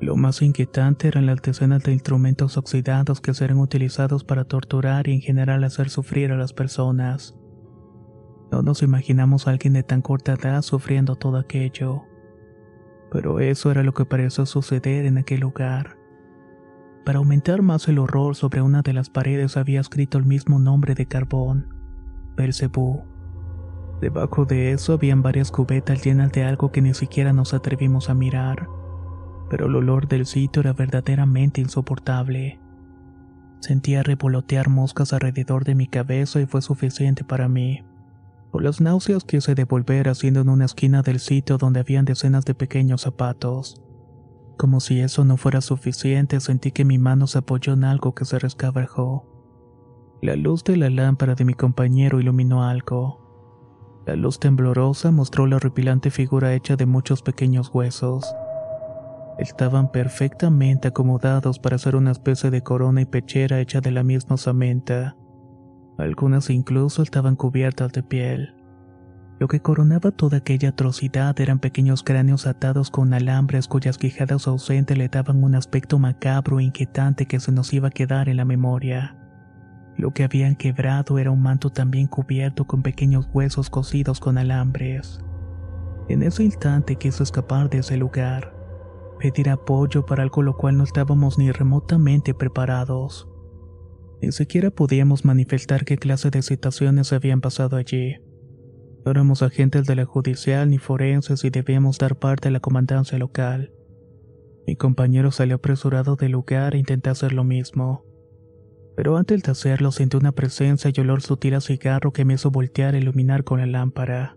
Lo 0.01 0.15
más 0.15 0.41
inquietante 0.41 1.07
eran 1.07 1.25
las 1.25 1.41
decenas 1.41 1.81
de 1.83 1.93
instrumentos 1.93 2.57
oxidados 2.57 3.21
que 3.21 3.33
serán 3.33 3.59
utilizados 3.59 4.23
para 4.23 4.43
torturar 4.43 5.07
y 5.07 5.13
en 5.13 5.21
general 5.21 5.63
hacer 5.63 5.89
sufrir 5.89 6.31
a 6.31 6.37
las 6.37 6.53
personas. 6.53 7.35
No 8.51 8.61
nos 8.61 8.83
imaginamos 8.83 9.47
a 9.47 9.51
alguien 9.51 9.73
de 9.73 9.83
tan 9.83 10.01
corta 10.01 10.33
edad 10.33 10.61
sufriendo 10.61 11.15
todo 11.15 11.37
aquello. 11.37 12.03
Pero 13.11 13.39
eso 13.39 13.71
era 13.71 13.81
lo 13.81 13.93
que 13.93 14.05
pareció 14.05 14.45
suceder 14.45 15.05
en 15.05 15.17
aquel 15.17 15.39
lugar. 15.39 15.97
Para 17.05 17.19
aumentar 17.19 17.61
más 17.61 17.87
el 17.87 17.99
horror, 17.99 18.35
sobre 18.35 18.61
una 18.61 18.81
de 18.81 18.91
las 18.91 19.09
paredes 19.09 19.55
había 19.55 19.79
escrito 19.79 20.17
el 20.17 20.25
mismo 20.25 20.59
nombre 20.59 20.93
de 20.93 21.05
carbón, 21.05 21.76
Belcebú. 22.37 23.03
Debajo 23.99 24.45
de 24.45 24.71
eso 24.71 24.93
habían 24.93 25.21
varias 25.21 25.51
cubetas 25.51 26.05
llenas 26.05 26.31
de 26.31 26.45
algo 26.45 26.71
que 26.71 26.81
ni 26.81 26.93
siquiera 26.93 27.33
nos 27.33 27.53
atrevimos 27.53 28.09
a 28.09 28.13
mirar 28.13 28.69
pero 29.49 29.67
el 29.67 29.75
olor 29.75 30.07
del 30.07 30.25
sitio 30.25 30.61
era 30.61 30.73
verdaderamente 30.73 31.61
insoportable. 31.61 32.59
Sentía 33.59 34.03
revolotear 34.03 34.69
moscas 34.69 35.13
alrededor 35.13 35.63
de 35.63 35.75
mi 35.75 35.87
cabeza 35.87 36.39
y 36.39 36.45
fue 36.45 36.61
suficiente 36.61 37.23
para 37.23 37.47
mí. 37.47 37.83
Por 38.51 38.63
las 38.63 38.81
náuseas 38.81 39.23
quise 39.23 39.55
devolver 39.55 40.09
haciendo 40.09 40.41
en 40.41 40.49
una 40.49 40.65
esquina 40.65 41.01
del 41.01 41.19
sitio 41.19 41.57
donde 41.57 41.79
habían 41.79 42.05
decenas 42.05 42.45
de 42.45 42.55
pequeños 42.55 43.01
zapatos. 43.01 43.81
Como 44.57 44.79
si 44.79 45.01
eso 45.01 45.25
no 45.25 45.37
fuera 45.37 45.61
suficiente, 45.61 46.39
sentí 46.39 46.71
que 46.71 46.85
mi 46.85 46.97
mano 46.97 47.27
se 47.27 47.39
apoyó 47.39 47.73
en 47.73 47.83
algo 47.83 48.15
que 48.15 48.25
se 48.25 48.39
rescabrajó. 48.39 49.26
La 50.19 50.35
luz 50.35 50.63
de 50.63 50.77
la 50.77 50.89
lámpara 50.89 51.35
de 51.35 51.45
mi 51.45 51.53
compañero 51.53 52.19
iluminó 52.19 52.63
algo. 52.63 54.01
La 54.07 54.15
luz 54.15 54.39
temblorosa 54.39 55.11
mostró 55.11 55.45
la 55.45 55.57
horripilante 55.57 56.09
figura 56.09 56.55
hecha 56.55 56.75
de 56.75 56.87
muchos 56.87 57.21
pequeños 57.21 57.69
huesos. 57.71 58.25
Estaban 59.37 59.91
perfectamente 59.91 60.87
acomodados 60.87 61.59
para 61.59 61.75
hacer 61.75 61.95
una 61.95 62.09
especie 62.09 62.49
de 62.49 62.63
corona 62.63 63.01
y 63.01 63.05
pechera 63.05 63.59
hecha 63.59 63.79
de 63.79 63.91
la 63.91 64.01
misma 64.01 64.35
osamenta. 64.35 65.15
Algunas 65.99 66.49
incluso 66.49 67.03
estaban 67.03 67.35
cubiertas 67.35 67.91
de 67.91 68.01
piel. 68.01 68.55
Lo 69.39 69.47
que 69.47 69.59
coronaba 69.59 70.09
toda 70.09 70.37
aquella 70.37 70.69
atrocidad 70.69 71.39
eran 71.39 71.59
pequeños 71.59 72.01
cráneos 72.01 72.47
atados 72.47 72.89
con 72.89 73.13
alambres 73.13 73.67
cuyas 73.67 73.99
quijadas 73.99 74.47
ausentes 74.47 74.97
le 74.97 75.09
daban 75.09 75.43
un 75.43 75.53
aspecto 75.53 75.99
macabro 75.99 76.59
e 76.59 76.63
inquietante 76.63 77.27
que 77.27 77.39
se 77.39 77.51
nos 77.51 77.71
iba 77.71 77.89
a 77.89 77.91
quedar 77.91 78.29
en 78.29 78.37
la 78.37 78.45
memoria. 78.45 79.26
Lo 79.97 80.11
que 80.11 80.23
habían 80.23 80.55
quebrado 80.55 81.17
era 81.17 81.31
un 81.31 81.41
manto 81.41 81.71
también 81.71 82.07
cubierto 82.07 82.65
con 82.65 82.83
pequeños 82.83 83.27
huesos 83.33 83.69
cosidos 83.69 84.19
con 84.19 84.37
alambres. 84.37 85.19
En 86.07 86.21
ese 86.21 86.43
instante 86.43 86.95
quiso 86.95 87.23
escapar 87.23 87.69
de 87.69 87.79
ese 87.79 87.97
lugar, 87.97 88.53
pedir 89.19 89.49
apoyo 89.49 90.05
para 90.05 90.21
algo 90.23 90.43
lo 90.43 90.55
cual 90.55 90.77
no 90.77 90.83
estábamos 90.83 91.39
ni 91.39 91.51
remotamente 91.51 92.35
preparados. 92.35 93.27
Ni 94.21 94.31
siquiera 94.31 94.69
podíamos 94.69 95.25
manifestar 95.25 95.83
qué 95.83 95.97
clase 95.97 96.29
de 96.29 96.41
situaciones 96.43 97.11
habían 97.11 97.41
pasado 97.41 97.75
allí. 97.75 98.17
No 99.03 99.11
éramos 99.11 99.41
agentes 99.41 99.85
de 99.85 99.95
la 99.95 100.05
judicial 100.05 100.69
ni 100.69 100.77
forenses 100.77 101.43
y 101.43 101.49
debíamos 101.49 101.97
dar 101.97 102.17
parte 102.17 102.49
a 102.49 102.51
la 102.51 102.59
comandancia 102.59 103.17
local. 103.17 103.73
Mi 104.67 104.75
compañero 104.75 105.31
salió 105.31 105.55
apresurado 105.55 106.15
del 106.15 106.33
lugar 106.33 106.75
e 106.75 106.79
intenté 106.79 107.09
hacer 107.09 107.31
lo 107.31 107.43
mismo. 107.43 108.03
Pero 108.97 109.15
antes 109.15 109.43
de 109.43 109.51
hacerlo 109.51 109.91
sentí 109.91 110.17
una 110.17 110.31
presencia 110.31 110.91
y 110.91 110.99
olor 110.99 111.21
sutil 111.21 111.53
a 111.53 111.61
cigarro 111.61 112.11
que 112.11 112.25
me 112.25 112.33
hizo 112.33 112.49
voltear 112.49 112.95
e 112.95 112.97
iluminar 112.97 113.43
con 113.43 113.59
la 113.59 113.67
lámpara. 113.67 114.36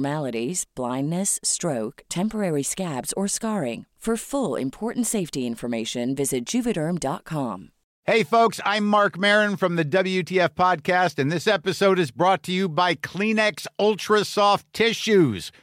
blindness, 0.75 1.39
stroke, 1.43 2.03
temporary 2.09 2.63
scabs, 2.63 3.13
or 3.13 3.27
scarring. 3.27 3.85
For 4.01 4.17
full 4.17 4.55
important 4.55 5.05
safety 5.05 5.45
information, 5.45 6.15
visit 6.15 6.43
juvederm.com. 6.43 7.69
Hey, 8.05 8.23
folks, 8.23 8.59
I'm 8.65 8.87
Mark 8.87 9.15
Marin 9.15 9.57
from 9.57 9.75
the 9.75 9.85
WTF 9.85 10.55
Podcast, 10.55 11.19
and 11.19 11.31
this 11.31 11.45
episode 11.45 11.99
is 11.99 12.09
brought 12.09 12.41
to 12.43 12.51
you 12.51 12.67
by 12.67 12.95
Kleenex 12.95 13.67
Ultra 13.77 14.25
Soft 14.25 14.65
Tissues, 14.73 15.51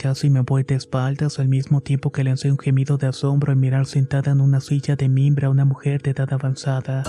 Casi 0.00 0.30
me 0.30 0.40
voy 0.40 0.62
de 0.62 0.76
espaldas 0.76 1.38
al 1.40 1.48
mismo 1.48 1.82
tiempo 1.82 2.10
que 2.10 2.24
lancé 2.24 2.50
un 2.50 2.58
gemido 2.58 2.96
de 2.96 3.08
asombro 3.08 3.52
al 3.52 3.58
mirar 3.58 3.84
sentada 3.84 4.32
en 4.32 4.40
una 4.40 4.60
silla 4.60 4.96
de 4.96 5.10
mimbre 5.10 5.44
a 5.44 5.50
una 5.50 5.66
mujer 5.66 6.00
de 6.00 6.12
edad 6.12 6.32
avanzada. 6.32 7.02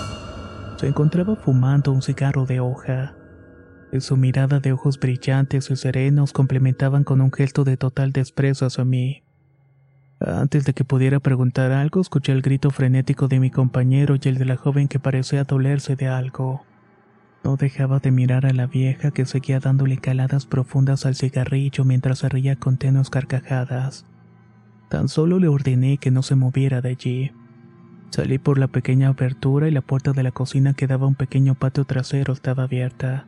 Se 0.75 0.87
encontraba 0.87 1.37
fumando 1.37 1.93
un 1.93 2.01
cigarro 2.01 2.45
de 2.45 2.59
hoja. 2.59 3.15
Y 3.93 4.01
su 4.01 4.17
mirada 4.17 4.59
de 4.59 4.73
ojos 4.73 4.99
brillantes 4.99 5.71
y 5.71 5.77
serenos 5.77 6.33
complementaban 6.33 7.05
con 7.05 7.21
un 7.21 7.31
gesto 7.31 7.63
de 7.63 7.77
total 7.77 8.11
desprecio 8.11 8.67
hacia 8.67 8.83
mí. 8.83 9.23
Antes 10.19 10.65
de 10.65 10.73
que 10.73 10.83
pudiera 10.83 11.21
preguntar 11.21 11.71
algo, 11.71 12.01
escuché 12.01 12.33
el 12.33 12.41
grito 12.41 12.71
frenético 12.71 13.29
de 13.29 13.39
mi 13.39 13.51
compañero 13.51 14.17
y 14.21 14.27
el 14.27 14.37
de 14.37 14.43
la 14.43 14.57
joven 14.57 14.89
que 14.89 14.99
parecía 14.99 15.45
dolerse 15.45 15.95
de 15.95 16.09
algo. 16.09 16.65
No 17.43 17.55
dejaba 17.55 17.99
de 17.99 18.11
mirar 18.11 18.45
a 18.45 18.53
la 18.53 18.67
vieja 18.67 19.11
que 19.11 19.25
seguía 19.25 19.59
dándole 19.59 19.97
caladas 19.97 20.45
profundas 20.45 21.05
al 21.05 21.15
cigarrillo 21.15 21.83
mientras 21.83 22.19
se 22.19 22.29
reía 22.29 22.55
con 22.55 22.77
tenues 22.77 23.09
carcajadas. 23.09 24.05
Tan 24.89 25.07
solo 25.07 25.39
le 25.39 25.47
ordené 25.47 25.97
que 25.97 26.11
no 26.11 26.21
se 26.21 26.35
moviera 26.35 26.81
de 26.81 26.89
allí. 26.89 27.31
Salí 28.11 28.37
por 28.37 28.59
la 28.59 28.67
pequeña 28.67 29.07
abertura 29.07 29.67
y 29.67 29.71
la 29.71 29.81
puerta 29.81 30.11
de 30.11 30.21
la 30.21 30.31
cocina 30.31 30.73
que 30.73 30.85
daba 30.85 31.05
a 31.05 31.07
un 31.07 31.15
pequeño 31.15 31.55
patio 31.55 31.85
trasero 31.85 32.33
estaba 32.33 32.63
abierta. 32.63 33.25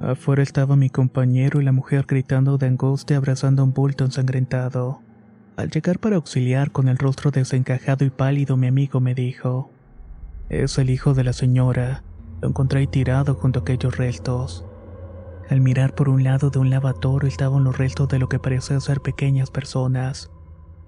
Afuera 0.00 0.42
estaba 0.42 0.74
mi 0.74 0.90
compañero 0.90 1.60
y 1.60 1.64
la 1.64 1.72
mujer 1.72 2.06
gritando 2.08 2.58
de 2.58 2.66
angustia 2.66 3.18
abrazando 3.18 3.62
un 3.62 3.72
bulto 3.72 4.04
ensangrentado. 4.04 5.00
Al 5.56 5.70
llegar 5.70 6.00
para 6.00 6.16
auxiliar 6.16 6.72
con 6.72 6.88
el 6.88 6.98
rostro 6.98 7.30
desencajado 7.30 8.04
y 8.04 8.10
pálido, 8.10 8.56
mi 8.56 8.66
amigo 8.66 9.00
me 9.00 9.14
dijo, 9.14 9.70
Es 10.48 10.78
el 10.78 10.90
hijo 10.90 11.14
de 11.14 11.24
la 11.24 11.32
señora. 11.34 12.02
Lo 12.42 12.48
encontré 12.48 12.88
tirado 12.88 13.36
junto 13.36 13.60
a 13.60 13.62
aquellos 13.62 13.96
restos. 13.96 14.66
Al 15.48 15.60
mirar 15.60 15.94
por 15.94 16.08
un 16.08 16.24
lado 16.24 16.50
de 16.50 16.58
un 16.58 16.70
lavatorio 16.70 17.28
estaban 17.28 17.62
los 17.62 17.78
restos 17.78 18.08
de 18.08 18.18
lo 18.18 18.28
que 18.28 18.40
parecía 18.40 18.80
ser 18.80 19.00
pequeñas 19.00 19.52
personas. 19.52 20.32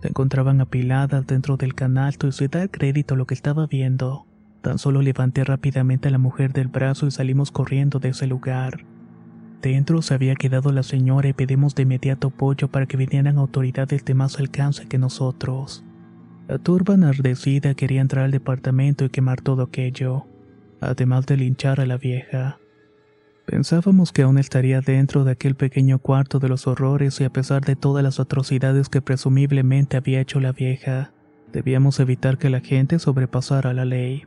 Se 0.03 0.09
encontraban 0.09 0.61
apiladas 0.61 1.25
dentro 1.29 1.57
del 1.57 1.77
canasto 1.77 2.27
y 2.27 2.33
sin 2.33 2.51
dar 2.51 2.71
crédito 2.73 3.15
a 3.15 3.17
lo 3.17 3.27
que 3.27 3.35
estaba 3.35 3.69
viendo. 3.69 4.27
Tan 4.63 4.79
solo 4.79 5.01
levanté 5.01 5.45
rápidamente 5.45 6.09
a 6.09 6.11
la 6.11 6.19
mujer 6.19 6.53
del 6.53 6.67
brazo 6.67 7.07
y 7.07 7.13
salimos 7.13 7.53
corriendo 7.53 8.01
de 8.01 8.09
ese 8.09 8.27
lugar. 8.27 8.85
Dentro 9.63 10.03
se 10.03 10.15
había 10.15 10.35
quedado 10.35 10.73
la 10.73 10.83
señora 10.83 11.29
y 11.29 11.35
pedimos 11.35 11.77
de 11.77 11.85
inmediato 11.85 12.29
apoyo 12.29 12.67
para 12.67 12.87
que 12.87 12.97
vinieran 12.97 13.39
autoridades 13.39 14.05
de 14.05 14.15
más 14.15 14.41
alcance 14.41 14.89
que 14.89 14.99
nosotros. 14.99 15.85
La 16.49 16.59
turba 16.59 16.95
enardecida 16.95 17.75
quería 17.75 18.01
entrar 18.01 18.25
al 18.25 18.33
departamento 18.33 19.05
y 19.05 19.11
quemar 19.11 19.41
todo 19.41 19.63
aquello 19.63 20.27
además 20.81 21.27
de 21.27 21.37
linchar 21.37 21.81
a 21.81 21.87
la 21.87 21.97
vieja. 21.97 22.59
Pensábamos 23.47 24.11
que 24.13 24.23
aún 24.23 24.39
estaría 24.39 24.81
dentro 24.81 25.25
de 25.25 25.33
aquel 25.33 25.55
pequeño 25.55 25.99
cuarto 25.99 26.39
de 26.39 26.49
los 26.49 26.67
horrores 26.67 27.21
y 27.21 27.25
a 27.25 27.31
pesar 27.31 27.63
de 27.65 27.77
todas 27.77 28.03
las 28.03 28.19
atrocidades 28.19 28.89
que 28.89 29.03
presumiblemente 29.03 29.99
había 29.99 30.21
hecho 30.21 30.41
la 30.41 30.53
vieja, 30.53 31.13
debíamos 31.53 32.01
evitar 32.01 32.39
que 32.39 32.49
la 32.49 32.61
gente 32.61 32.99
sobrepasara 32.99 33.75
la 33.75 33.85
ley. 33.85 34.25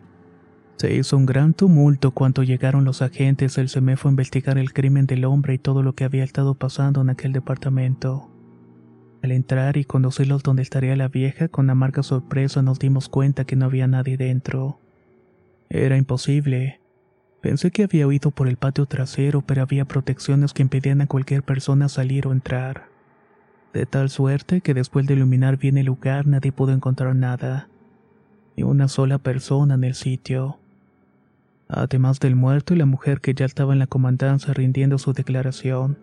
Se 0.78 0.94
hizo 0.94 1.18
un 1.18 1.26
gran 1.26 1.56
tumulto 1.56 2.12
cuando 2.12 2.44
llegaron 2.44 2.86
los 2.86 3.02
agentes 3.02 3.58
el 3.58 3.70
CEMEFO 3.70 4.08
a 4.08 4.12
investigar 4.12 4.60
el 4.60 4.74
crimen 4.74 5.08
del 5.08 5.26
hombre 5.26 5.56
y 5.56 5.58
todo 5.58 5.82
lo 5.82 5.94
que 5.96 6.04
había 6.04 6.24
estado 6.24 6.54
pasando 6.54 7.02
en 7.02 7.10
aquel 7.10 7.34
departamento. 7.34 8.30
Al 9.24 9.32
entrar 9.32 9.78
y 9.78 9.86
conducirlos 9.86 10.44
donde 10.44 10.62
estaría 10.62 10.96
la 10.96 11.08
vieja, 11.08 11.48
con 11.48 11.72
amarga 11.72 12.04
sorpresa 12.04 12.62
nos 12.62 12.78
dimos 12.78 13.10
cuenta 13.10 13.46
que 13.46 13.56
no 13.56 13.66
había 13.66 13.88
nadie 13.88 14.18
dentro. 14.18 14.80
Era 15.70 15.98
imposible. 15.98 16.80
Pensé 17.42 17.72
que 17.72 17.84
había 17.84 18.08
huido 18.08 18.32
por 18.32 18.48
el 18.48 18.58
patio 18.58 18.86
trasero, 18.86 19.42
pero 19.42 19.62
había 19.62 19.86
protecciones 19.86 20.54
que 20.54 20.64
impedían 20.64 21.02
a 21.02 21.08
cualquier 21.08 21.44
persona 21.44 21.90
salir 21.90 22.28
o 22.28 22.32
entrar. 22.32 22.88
De 23.74 23.86
tal 23.86 24.10
suerte 24.10 24.62
que 24.62 24.74
después 24.74 25.06
de 25.06 25.14
iluminar 25.14 25.58
bien 25.58 25.78
el 25.78 25.86
lugar 25.86 26.26
nadie 26.26 26.52
pudo 26.52 26.72
encontrar 26.72 27.16
nada. 27.16 27.70
Ni 28.56 28.64
una 28.64 28.88
sola 28.88 29.20
persona 29.20 29.76
en 29.76 29.84
el 29.84 29.94
sitio. 29.94 30.60
Además 31.68 32.20
del 32.20 32.36
muerto 32.36 32.74
y 32.74 32.78
la 32.78 32.86
mujer 32.86 33.22
que 33.22 33.34
ya 33.34 33.46
estaba 33.46 33.74
en 33.74 33.80
la 33.80 33.88
comandancia 33.88 34.54
rindiendo 34.54 34.98
su 34.98 35.14
declaración. 35.14 36.00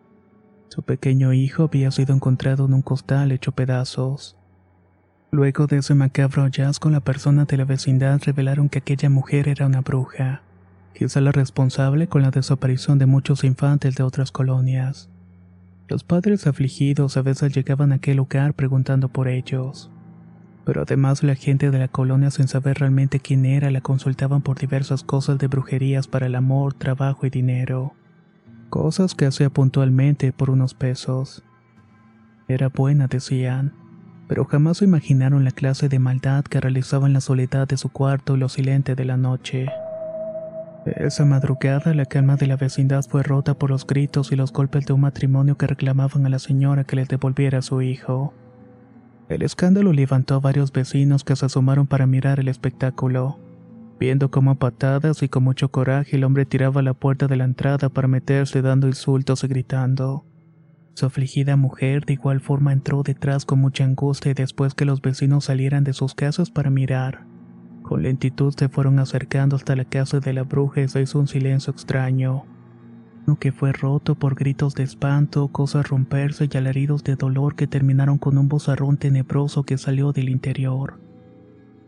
Su 0.68 0.83
pequeño 0.83 1.33
hijo 1.33 1.64
había 1.64 1.90
sido 1.90 2.14
encontrado 2.14 2.66
en 2.66 2.74
un 2.74 2.83
costal 2.83 3.33
hecho 3.33 3.53
pedazos. 3.53 4.37
Luego 5.35 5.66
de 5.66 5.79
ese 5.79 5.97
macabro 5.97 6.44
hallazgo, 6.44 6.90
la 6.90 7.01
persona 7.01 7.44
de 7.44 7.57
la 7.57 7.64
vecindad 7.64 8.20
revelaron 8.25 8.68
que 8.68 8.79
aquella 8.79 9.11
mujer 9.11 9.49
era 9.49 9.66
una 9.66 9.81
bruja, 9.81 10.42
quizá 10.94 11.20
la 11.20 11.33
responsable 11.33 12.07
con 12.07 12.23
la 12.23 12.31
desaparición 12.31 13.01
de 13.01 13.07
muchos 13.07 13.42
infantes 13.42 13.97
de 13.97 14.05
otras 14.05 14.31
colonias. 14.31 15.11
Los 15.88 16.05
padres 16.05 16.47
afligidos 16.47 17.16
a 17.16 17.23
veces 17.23 17.53
llegaban 17.53 17.90
a 17.90 17.97
aquel 17.97 18.18
lugar 18.18 18.55
preguntando 18.55 19.09
por 19.09 19.27
ellos. 19.27 19.90
Pero 20.64 20.83
además 20.83 21.25
la 21.25 21.35
gente 21.35 21.73
de 21.73 21.81
la 21.81 21.88
colonia 21.88 22.31
sin 22.31 22.47
saber 22.47 22.79
realmente 22.79 23.18
quién 23.18 23.44
era 23.44 23.73
la 23.73 23.81
consultaban 23.81 24.40
por 24.40 24.61
diversas 24.61 25.03
cosas 25.03 25.37
de 25.38 25.49
brujerías 25.49 26.07
para 26.07 26.27
el 26.27 26.37
amor, 26.37 26.75
trabajo 26.75 27.27
y 27.27 27.31
dinero. 27.31 27.92
Cosas 28.70 29.16
que 29.16 29.27
hacía 29.27 29.51
puntualmente 29.51 30.33
por 30.33 30.49
unos 30.49 30.75
pesos. 30.75 31.42
Era 32.47 32.68
buena, 32.68 33.09
decían, 33.09 33.73
pero 34.28 34.44
jamás 34.44 34.78
se 34.78 34.84
imaginaron 34.84 35.44
la 35.44 35.50
clase 35.50 35.88
de 35.88 35.98
maldad 35.98 36.44
que 36.44 36.60
realizaba 36.60 37.06
en 37.06 37.12
la 37.12 37.20
soledad 37.20 37.68
de 37.68 37.76
su 37.76 37.90
cuarto 37.90 38.37
y 38.37 38.38
lo 38.38 38.48
silente 38.48 38.94
de 38.94 39.04
la 39.04 39.16
noche. 39.16 39.66
Esa 40.87 41.24
madrugada 41.24 41.94
la 41.94 42.04
calma 42.04 42.37
de 42.37 42.46
la 42.46 42.56
vecindad 42.56 43.04
fue 43.08 43.22
rota 43.22 43.54
por 43.54 43.70
los 43.70 43.87
gritos 43.87 44.32
y 44.32 44.37
los 44.37 44.52
golpes 44.52 44.84
de 44.84 44.92
un 44.92 45.00
matrimonio 45.00 45.56
que 45.56 45.66
reclamaban 45.66 46.26
a 46.26 46.28
la 46.28 46.38
señora 46.38 46.84
que 46.84 46.96
les 46.96 47.08
devolviera 47.08 47.58
a 47.58 47.62
su 47.62 47.80
hijo. 47.80 48.34
El 49.30 49.42
escándalo 49.42 49.94
levantó 49.94 50.34
a 50.34 50.40
varios 50.40 50.72
vecinos 50.72 51.24
que 51.24 51.37
se 51.37 51.46
asomaron 51.46 51.87
para 51.87 52.06
mirar 52.06 52.38
el 52.38 52.48
espectáculo, 52.48 53.38
viendo 53.98 54.30
cómo 54.30 54.50
a 54.50 54.54
patadas 54.56 55.22
y 55.22 55.28
con 55.30 55.44
mucho 55.44 55.70
coraje 55.70 56.16
el 56.16 56.24
hombre 56.24 56.44
tiraba 56.44 56.82
la 56.82 56.92
puerta 56.92 57.28
de 57.28 57.37
la 57.37 57.44
entrada 57.44 57.88
para 57.88 58.08
meterse 58.08 58.60
dando 58.60 58.87
insultos 58.87 59.42
y 59.44 59.48
gritando. 59.48 60.26
Su 60.94 61.07
afligida 61.07 61.57
mujer 61.57 62.04
de 62.04 62.12
igual 62.12 62.40
forma 62.40 62.72
entró 62.72 63.02
detrás 63.02 63.44
con 63.44 63.59
mucha 63.59 63.85
angustia 63.85 64.30
y 64.30 64.35
después 64.35 64.74
que 64.74 64.85
los 64.85 65.02
vecinos 65.02 65.46
salieran 65.46 65.83
de 65.83 65.92
sus 65.92 66.14
casas 66.14 66.50
para 66.50 66.70
mirar, 66.70 67.26
con 67.83 68.02
lentitud 68.02 68.54
se 68.57 68.68
fueron 68.68 69.00
acercando 69.00 69.57
hasta 69.57 69.74
la 69.74 69.85
casa 69.85 70.20
de 70.20 70.33
la 70.33 70.44
bruja 70.44 70.83
y 70.83 70.88
se 70.88 71.02
hizo 71.02 71.18
un 71.18 71.26
silencio 71.26 71.72
extraño. 71.72 72.44
Uno 73.26 73.38
que 73.38 73.50
fue 73.52 73.72
roto 73.72 74.14
por 74.14 74.37
gritos 74.37 74.74
de 74.74 74.85
espanto, 74.85 75.48
cosas 75.48 75.88
romperse 75.88 76.48
y 76.50 76.57
alaridos 76.57 77.02
de 77.02 77.16
dolor 77.16 77.57
que 77.57 77.66
terminaron 77.66 78.18
con 78.18 78.38
un 78.38 78.48
bozarrón 78.48 78.96
tenebroso 78.96 79.64
que 79.64 79.78
salió 79.78 80.12
del 80.12 80.28
interior. 80.28 81.00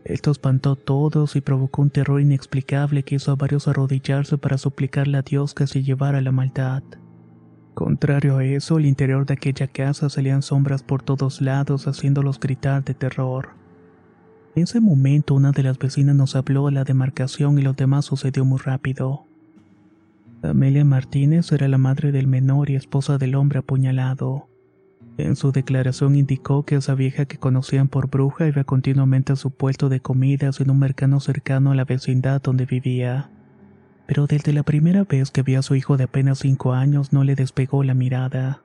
Esto 0.03 0.31
espantó 0.31 0.73
a 0.73 0.75
todos 0.75 1.35
y 1.35 1.41
provocó 1.41 1.81
un 1.81 1.91
terror 1.91 2.19
inexplicable 2.19 3.03
que 3.03 3.15
hizo 3.15 3.31
a 3.31 3.35
varios 3.35 3.67
arrodillarse 3.67 4.37
para 4.37 4.57
suplicarle 4.57 5.17
a 5.17 5.21
Dios 5.21 5.53
que 5.53 5.65
se 5.65 5.81
llevara 5.81 6.21
la 6.21 6.31
maldad. 6.31 6.83
Contrario 7.77 8.37
a 8.37 8.43
eso, 8.43 8.79
el 8.79 8.87
interior 8.87 9.27
de 9.27 9.35
aquella 9.35 9.67
casa 9.67 10.09
salían 10.09 10.41
sombras 10.41 10.81
por 10.81 11.03
todos 11.03 11.41
lados 11.41 11.85
haciéndolos 11.85 12.39
gritar 12.39 12.83
de 12.83 12.95
terror. 12.95 13.49
En 14.55 14.63
ese 14.63 14.79
momento 14.79 15.35
una 15.35 15.51
de 15.51 15.61
las 15.61 15.77
vecinas 15.77 16.15
nos 16.15 16.35
habló 16.35 16.65
a 16.65 16.71
la 16.71 16.85
demarcación 16.85 17.59
y 17.59 17.61
lo 17.61 17.73
demás 17.73 18.05
sucedió 18.05 18.45
muy 18.45 18.57
rápido. 18.57 19.27
Amelia 20.41 20.83
Martínez 20.85 21.51
era 21.51 21.67
la 21.67 21.77
madre 21.77 22.11
del 22.11 22.25
menor 22.25 22.71
y 22.71 22.75
esposa 22.75 23.19
del 23.19 23.35
hombre 23.35 23.59
apuñalado. 23.59 24.47
En 25.19 25.35
su 25.35 25.51
declaración 25.51 26.15
indicó 26.15 26.65
que 26.65 26.77
esa 26.77 26.95
vieja 26.95 27.25
que 27.25 27.37
conocían 27.37 27.89
por 27.89 28.09
bruja 28.09 28.47
iba 28.47 28.63
continuamente 28.63 29.33
a 29.33 29.35
su 29.35 29.51
puesto 29.51 29.87
de 29.87 29.99
comidas 29.99 30.59
en 30.61 30.71
un 30.71 30.79
mercado 30.79 31.19
cercano 31.19 31.73
a 31.73 31.75
la 31.75 31.85
vecindad 31.85 32.41
donde 32.41 32.65
vivía. 32.65 33.29
Pero 34.07 34.25
desde 34.25 34.53
la 34.53 34.63
primera 34.63 35.03
vez 35.03 35.29
que 35.31 35.43
vio 35.43 35.59
a 35.59 35.61
su 35.61 35.75
hijo 35.75 35.97
de 35.97 36.05
apenas 36.05 36.39
cinco 36.39 36.73
años 36.73 37.13
no 37.13 37.23
le 37.23 37.35
despegó 37.35 37.83
la 37.83 37.93
mirada. 37.93 38.61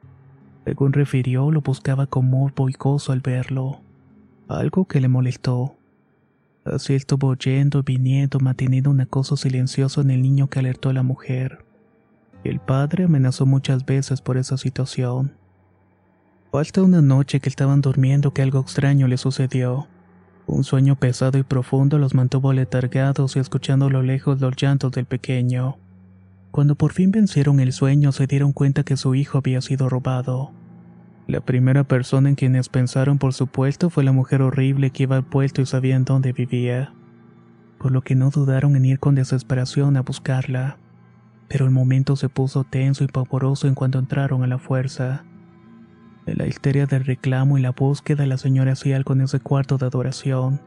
Según 0.64 0.92
refirió, 0.92 1.50
lo 1.50 1.60
buscaba 1.60 2.06
con 2.06 2.30
morbo 2.30 2.70
y 2.70 2.74
gozo 2.78 3.12
al 3.12 3.20
verlo. 3.20 3.80
Algo 4.48 4.86
que 4.86 5.00
le 5.00 5.08
molestó. 5.08 5.76
Así 6.64 6.94
estuvo 6.94 7.34
yendo 7.34 7.80
y 7.80 7.82
viniendo, 7.82 8.38
manteniendo 8.38 8.90
un 8.90 9.00
acoso 9.00 9.36
silencioso 9.36 10.00
en 10.00 10.12
el 10.12 10.22
niño 10.22 10.48
que 10.48 10.60
alertó 10.60 10.90
a 10.90 10.92
la 10.92 11.02
mujer. 11.02 11.64
El 12.44 12.60
padre 12.60 13.04
amenazó 13.04 13.44
muchas 13.44 13.84
veces 13.84 14.20
por 14.20 14.36
esa 14.36 14.56
situación. 14.56 15.34
Falta 16.52 16.82
una 16.82 17.02
noche 17.02 17.40
que 17.40 17.48
estaban 17.48 17.80
durmiendo 17.80 18.32
que 18.32 18.42
algo 18.42 18.60
extraño 18.60 19.08
le 19.08 19.16
sucedió. 19.16 19.88
Un 20.46 20.64
sueño 20.64 20.96
pesado 20.96 21.38
y 21.38 21.44
profundo 21.44 21.98
los 21.98 22.14
mantuvo 22.14 22.52
letargados 22.52 23.36
y 23.36 23.38
escuchando 23.38 23.86
a 23.86 23.90
lo 23.90 24.02
lejos 24.02 24.40
los 24.40 24.54
llantos 24.56 24.92
del 24.92 25.06
pequeño. 25.06 25.76
Cuando 26.50 26.74
por 26.74 26.92
fin 26.92 27.10
vencieron 27.10 27.60
el 27.60 27.72
sueño 27.72 28.12
se 28.12 28.26
dieron 28.26 28.52
cuenta 28.52 28.82
que 28.82 28.96
su 28.96 29.14
hijo 29.14 29.38
había 29.38 29.60
sido 29.60 29.88
robado. 29.88 30.52
La 31.26 31.40
primera 31.40 31.84
persona 31.84 32.28
en 32.28 32.34
quienes 32.34 32.68
pensaron 32.68 33.18
por 33.18 33.32
supuesto 33.32 33.88
fue 33.88 34.04
la 34.04 34.12
mujer 34.12 34.42
horrible 34.42 34.90
que 34.90 35.04
iba 35.04 35.16
al 35.16 35.24
puesto 35.24 35.62
y 35.62 35.66
sabían 35.66 36.04
dónde 36.04 36.32
vivía, 36.32 36.92
por 37.78 37.92
lo 37.92 38.02
que 38.02 38.14
no 38.14 38.30
dudaron 38.30 38.76
en 38.76 38.84
ir 38.84 38.98
con 38.98 39.14
desesperación 39.14 39.96
a 39.96 40.02
buscarla. 40.02 40.76
Pero 41.48 41.64
el 41.64 41.70
momento 41.70 42.16
se 42.16 42.28
puso 42.28 42.64
tenso 42.64 43.04
y 43.04 43.06
pavoroso 43.06 43.68
en 43.68 43.74
cuanto 43.74 43.98
entraron 43.98 44.42
a 44.42 44.46
la 44.46 44.58
fuerza. 44.58 45.24
La 46.26 46.46
histeria 46.46 46.86
del 46.86 47.04
reclamo 47.04 47.58
y 47.58 47.62
la 47.62 47.72
búsqueda 47.72 48.26
la 48.26 48.38
señora 48.38 48.72
hacía 48.72 48.96
en 49.04 49.20
ese 49.20 49.40
cuarto 49.40 49.76
de 49.76 49.86
adoración. 49.86 50.60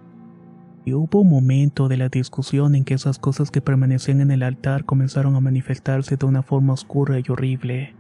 Y 0.84 0.94
hubo 0.94 1.22
un 1.22 1.30
momento 1.30 1.88
de 1.88 1.96
la 1.96 2.10
discusión 2.10 2.76
en 2.76 2.84
que 2.84 2.94
esas 2.94 3.20
cosas 3.20 3.52
que 3.52 3.62
permanecían 3.62 4.20
en 4.20 4.32
el 4.32 4.44
altar 4.44 4.84
comenzaron 4.84 5.36
a 5.36 5.40
manifestarse 5.40 6.18
de 6.18 6.26
una 6.26 6.44
forma 6.44 6.74
oscura 6.74 7.20
y 7.20 7.24
horrible. 7.30 7.96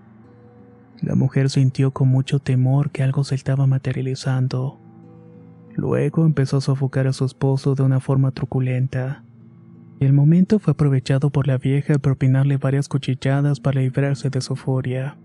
La 1.02 1.16
mujer 1.16 1.50
sintió 1.50 1.92
con 1.92 2.10
mucho 2.10 2.40
temor 2.40 2.92
que 2.92 3.04
algo 3.04 3.24
se 3.24 3.36
estaba 3.36 3.68
materializando. 3.68 4.80
Luego 5.76 6.26
empezó 6.26 6.58
a 6.58 6.62
sofocar 6.62 7.08
a 7.08 7.14
su 7.14 7.26
esposo 7.26 7.74
de 7.74 7.84
una 7.84 8.02
forma 8.02 8.32
truculenta. 8.32 9.24
El 10.02 10.12
momento 10.12 10.60
fue 10.60 10.74
aprovechado 10.74 11.30
por 11.30 11.48
la 11.48 11.58
vieja 11.58 11.94
al 11.94 12.00
propinarle 12.00 12.58
varias 12.58 12.90
cuchilladas 12.90 13.62
para 13.62 13.82
librarse 13.82 14.30
de 14.30 14.42
su 14.42 14.56
furia. 14.58 15.18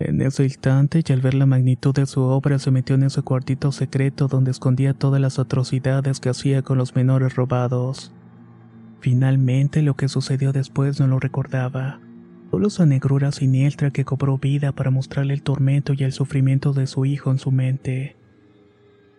En 0.00 0.20
ese 0.22 0.42
instante, 0.42 1.04
y 1.06 1.12
al 1.12 1.20
ver 1.20 1.34
la 1.34 1.46
magnitud 1.46 1.94
de 1.94 2.06
su 2.06 2.22
obra, 2.22 2.58
se 2.58 2.72
metió 2.72 2.96
en 2.96 3.04
ese 3.04 3.22
cuartito 3.22 3.70
secreto 3.70 4.26
donde 4.26 4.50
escondía 4.50 4.94
todas 4.94 5.20
las 5.20 5.38
atrocidades 5.38 6.18
que 6.18 6.30
hacía 6.30 6.62
con 6.62 6.78
los 6.78 6.96
menores 6.96 7.36
robados. 7.36 8.12
Finalmente, 9.00 9.82
lo 9.82 9.94
que 9.94 10.08
sucedió 10.08 10.52
después 10.52 10.98
no 10.98 11.06
lo 11.06 11.20
recordaba 11.20 12.00
solo 12.50 12.66
esa 12.66 12.84
negrura 12.84 13.30
siniestra 13.30 13.90
que 13.90 14.04
cobró 14.04 14.36
vida 14.38 14.72
para 14.72 14.90
mostrarle 14.90 15.34
el 15.34 15.42
tormento 15.42 15.92
y 15.92 16.02
el 16.02 16.12
sufrimiento 16.12 16.72
de 16.72 16.86
su 16.86 17.04
hijo 17.04 17.30
en 17.30 17.38
su 17.38 17.52
mente. 17.52 18.16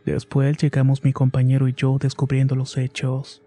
Después 0.06 0.58
llegamos 0.58 1.04
mi 1.04 1.14
compañero 1.14 1.68
y 1.68 1.74
yo 1.74 1.98
descubriendo 1.98 2.56
los 2.56 2.78
hechos. 2.78 3.42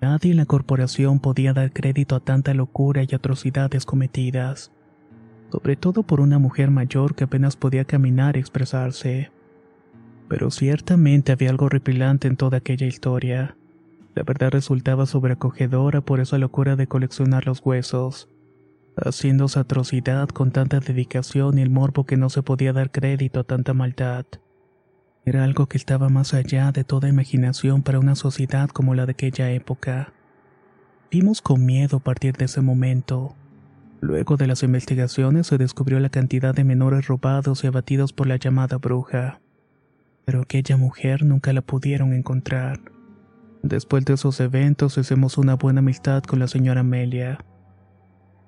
Nadie 0.00 0.30
en 0.30 0.36
la 0.36 0.46
corporación 0.46 1.18
podía 1.18 1.52
dar 1.52 1.72
crédito 1.72 2.14
a 2.14 2.20
tanta 2.20 2.54
locura 2.54 3.02
y 3.02 3.12
atrocidades 3.12 3.84
cometidas, 3.84 4.70
sobre 5.50 5.76
todo 5.76 6.02
por 6.02 6.20
una 6.20 6.38
mujer 6.38 6.70
mayor 6.70 7.14
que 7.14 7.24
apenas 7.24 7.56
podía 7.56 7.84
caminar 7.84 8.36
y 8.36 8.40
expresarse. 8.40 9.30
Pero 10.28 10.50
ciertamente 10.50 11.32
había 11.32 11.50
algo 11.50 11.68
repilante 11.68 12.28
en 12.28 12.36
toda 12.36 12.58
aquella 12.58 12.86
historia. 12.86 13.56
La 14.14 14.22
verdad 14.24 14.50
resultaba 14.50 15.06
sobreacogedora 15.06 16.00
por 16.00 16.20
esa 16.20 16.38
locura 16.38 16.76
de 16.76 16.86
coleccionar 16.86 17.46
los 17.46 17.60
huesos 17.64 18.28
haciendo 19.04 19.46
esa 19.46 19.60
atrocidad 19.60 20.28
con 20.28 20.50
tanta 20.50 20.80
dedicación 20.80 21.58
y 21.58 21.62
el 21.62 21.70
morbo 21.70 22.04
que 22.04 22.16
no 22.16 22.30
se 22.30 22.42
podía 22.42 22.72
dar 22.72 22.90
crédito 22.90 23.40
a 23.40 23.44
tanta 23.44 23.74
maldad. 23.74 24.26
Era 25.24 25.44
algo 25.44 25.66
que 25.66 25.76
estaba 25.76 26.08
más 26.08 26.34
allá 26.34 26.72
de 26.72 26.84
toda 26.84 27.08
imaginación 27.08 27.82
para 27.82 27.98
una 27.98 28.14
sociedad 28.14 28.68
como 28.70 28.94
la 28.94 29.06
de 29.06 29.12
aquella 29.12 29.50
época. 29.50 30.12
Vimos 31.10 31.42
con 31.42 31.64
miedo 31.64 31.98
a 31.98 32.00
partir 32.00 32.36
de 32.36 32.46
ese 32.46 32.60
momento. 32.60 33.34
Luego 34.00 34.36
de 34.36 34.46
las 34.46 34.62
investigaciones 34.62 35.48
se 35.48 35.58
descubrió 35.58 35.98
la 35.98 36.08
cantidad 36.08 36.54
de 36.54 36.64
menores 36.64 37.08
robados 37.08 37.64
y 37.64 37.66
abatidos 37.66 38.12
por 38.12 38.28
la 38.28 38.36
llamada 38.36 38.76
bruja. 38.76 39.40
Pero 40.24 40.42
aquella 40.42 40.76
mujer 40.76 41.24
nunca 41.24 41.52
la 41.52 41.62
pudieron 41.62 42.12
encontrar. 42.12 42.80
Después 43.62 44.04
de 44.04 44.14
esos 44.14 44.38
eventos 44.38 44.96
hicimos 44.98 45.36
una 45.36 45.56
buena 45.56 45.80
amistad 45.80 46.22
con 46.22 46.38
la 46.38 46.46
señora 46.46 46.80
Amelia. 46.80 47.38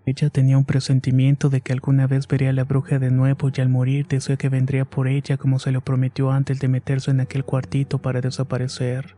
Ella 0.06 0.30
tenía 0.30 0.56
un 0.56 0.64
presentimiento 0.64 1.50
de 1.50 1.60
que 1.60 1.72
alguna 1.72 2.06
vez 2.06 2.28
vería 2.28 2.50
a 2.50 2.52
la 2.52 2.64
bruja 2.64 2.98
de 2.98 3.10
nuevo 3.10 3.50
y 3.54 3.60
al 3.60 3.68
morir 3.68 4.06
deseó 4.06 4.38
que 4.38 4.48
vendría 4.48 4.84
por 4.84 5.08
ella 5.08 5.36
como 5.36 5.58
se 5.58 5.72
lo 5.72 5.80
prometió 5.80 6.30
antes 6.30 6.60
de 6.60 6.68
meterse 6.68 7.10
en 7.10 7.20
aquel 7.20 7.44
cuartito 7.44 7.98
para 7.98 8.20
desaparecer. 8.20 9.16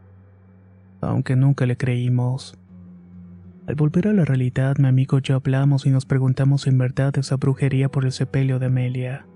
Aunque 1.02 1.36
nunca 1.36 1.66
le 1.66 1.76
creímos. 1.76 2.58
Al 3.66 3.74
volver 3.74 4.08
a 4.08 4.12
la 4.12 4.24
realidad, 4.24 4.76
mi 4.78 4.88
amigo 4.88 5.18
y 5.18 5.22
yo 5.22 5.36
hablamos 5.36 5.86
y 5.86 5.90
nos 5.90 6.04
preguntamos 6.04 6.66
en 6.66 6.78
verdad 6.78 7.16
esa 7.18 7.36
brujería 7.36 7.88
por 7.88 8.04
el 8.04 8.12
sepelio 8.12 8.58
de 8.58 8.66
Amelia. 8.66 9.26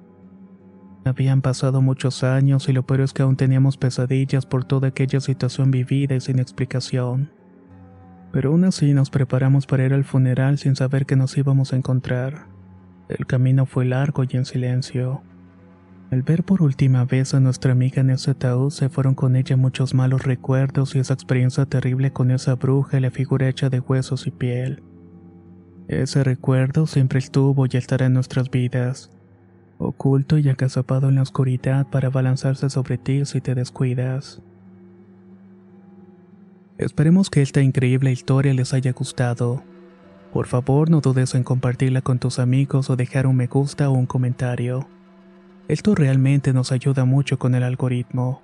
Habían 1.04 1.42
pasado 1.42 1.82
muchos 1.82 2.24
años 2.24 2.68
y 2.68 2.72
lo 2.72 2.84
peor 2.84 3.02
es 3.02 3.12
que 3.12 3.22
aún 3.22 3.36
teníamos 3.36 3.76
pesadillas 3.76 4.44
por 4.44 4.64
toda 4.64 4.88
aquella 4.88 5.20
situación 5.20 5.70
vivida 5.70 6.16
y 6.16 6.20
sin 6.20 6.40
explicación 6.40 7.30
pero 8.36 8.50
aún 8.50 8.64
así 8.64 8.92
nos 8.92 9.08
preparamos 9.08 9.66
para 9.66 9.86
ir 9.86 9.94
al 9.94 10.04
funeral 10.04 10.58
sin 10.58 10.76
saber 10.76 11.06
que 11.06 11.16
nos 11.16 11.38
íbamos 11.38 11.72
a 11.72 11.76
encontrar. 11.76 12.48
El 13.08 13.24
camino 13.24 13.64
fue 13.64 13.86
largo 13.86 14.24
y 14.24 14.36
en 14.36 14.44
silencio. 14.44 15.22
Al 16.10 16.22
ver 16.22 16.44
por 16.44 16.62
última 16.62 17.04
vez 17.04 17.34
a 17.34 17.40
nuestra 17.40 17.72
amiga 17.72 18.00
en 18.00 18.10
ese 18.10 18.30
ataúd 18.30 18.70
se 18.70 18.88
fueron 18.88 19.16
con 19.16 19.34
ella 19.34 19.56
muchos 19.56 19.92
malos 19.92 20.22
recuerdos 20.22 20.94
y 20.94 21.00
esa 21.00 21.14
experiencia 21.14 21.66
terrible 21.66 22.12
con 22.12 22.30
esa 22.30 22.54
bruja 22.54 22.98
y 22.98 23.00
la 23.00 23.10
figura 23.10 23.48
hecha 23.48 23.70
de 23.70 23.80
huesos 23.80 24.28
y 24.28 24.30
piel. 24.30 24.84
Ese 25.88 26.22
recuerdo 26.22 26.86
siempre 26.86 27.18
estuvo 27.18 27.66
y 27.66 27.76
estará 27.76 28.06
en 28.06 28.12
nuestras 28.12 28.50
vidas, 28.50 29.10
oculto 29.78 30.38
y 30.38 30.48
acazapado 30.48 31.08
en 31.08 31.16
la 31.16 31.22
oscuridad 31.22 31.88
para 31.88 32.08
balanzarse 32.08 32.70
sobre 32.70 32.98
ti 32.98 33.24
si 33.24 33.40
te 33.40 33.56
descuidas. 33.56 34.40
Esperemos 36.78 37.30
que 37.30 37.42
esta 37.42 37.62
increíble 37.62 38.12
historia 38.12 38.54
les 38.54 38.74
haya 38.74 38.92
gustado. 38.92 39.64
Por 40.32 40.46
favor 40.46 40.88
no 40.88 41.00
dudes 41.00 41.34
en 41.34 41.42
compartirla 41.42 42.00
con 42.00 42.20
tus 42.20 42.38
amigos 42.38 42.90
o 42.90 42.96
dejar 42.96 43.26
un 43.26 43.36
me 43.36 43.48
gusta 43.48 43.88
o 43.88 43.92
un 43.92 44.06
comentario. 44.06 44.86
Esto 45.68 45.96
realmente 45.96 46.52
nos 46.52 46.70
ayuda 46.70 47.04
mucho 47.04 47.40
con 47.40 47.56
el 47.56 47.64
algoritmo. 47.64 48.40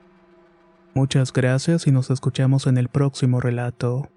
Muchas 0.93 1.33
gracias 1.33 1.87
y 1.87 1.93
nos 1.93 2.11
escuchamos 2.11 2.67
en 2.67 2.79
el 2.79 2.89
próximo 2.89 3.41
relato. 3.41 4.09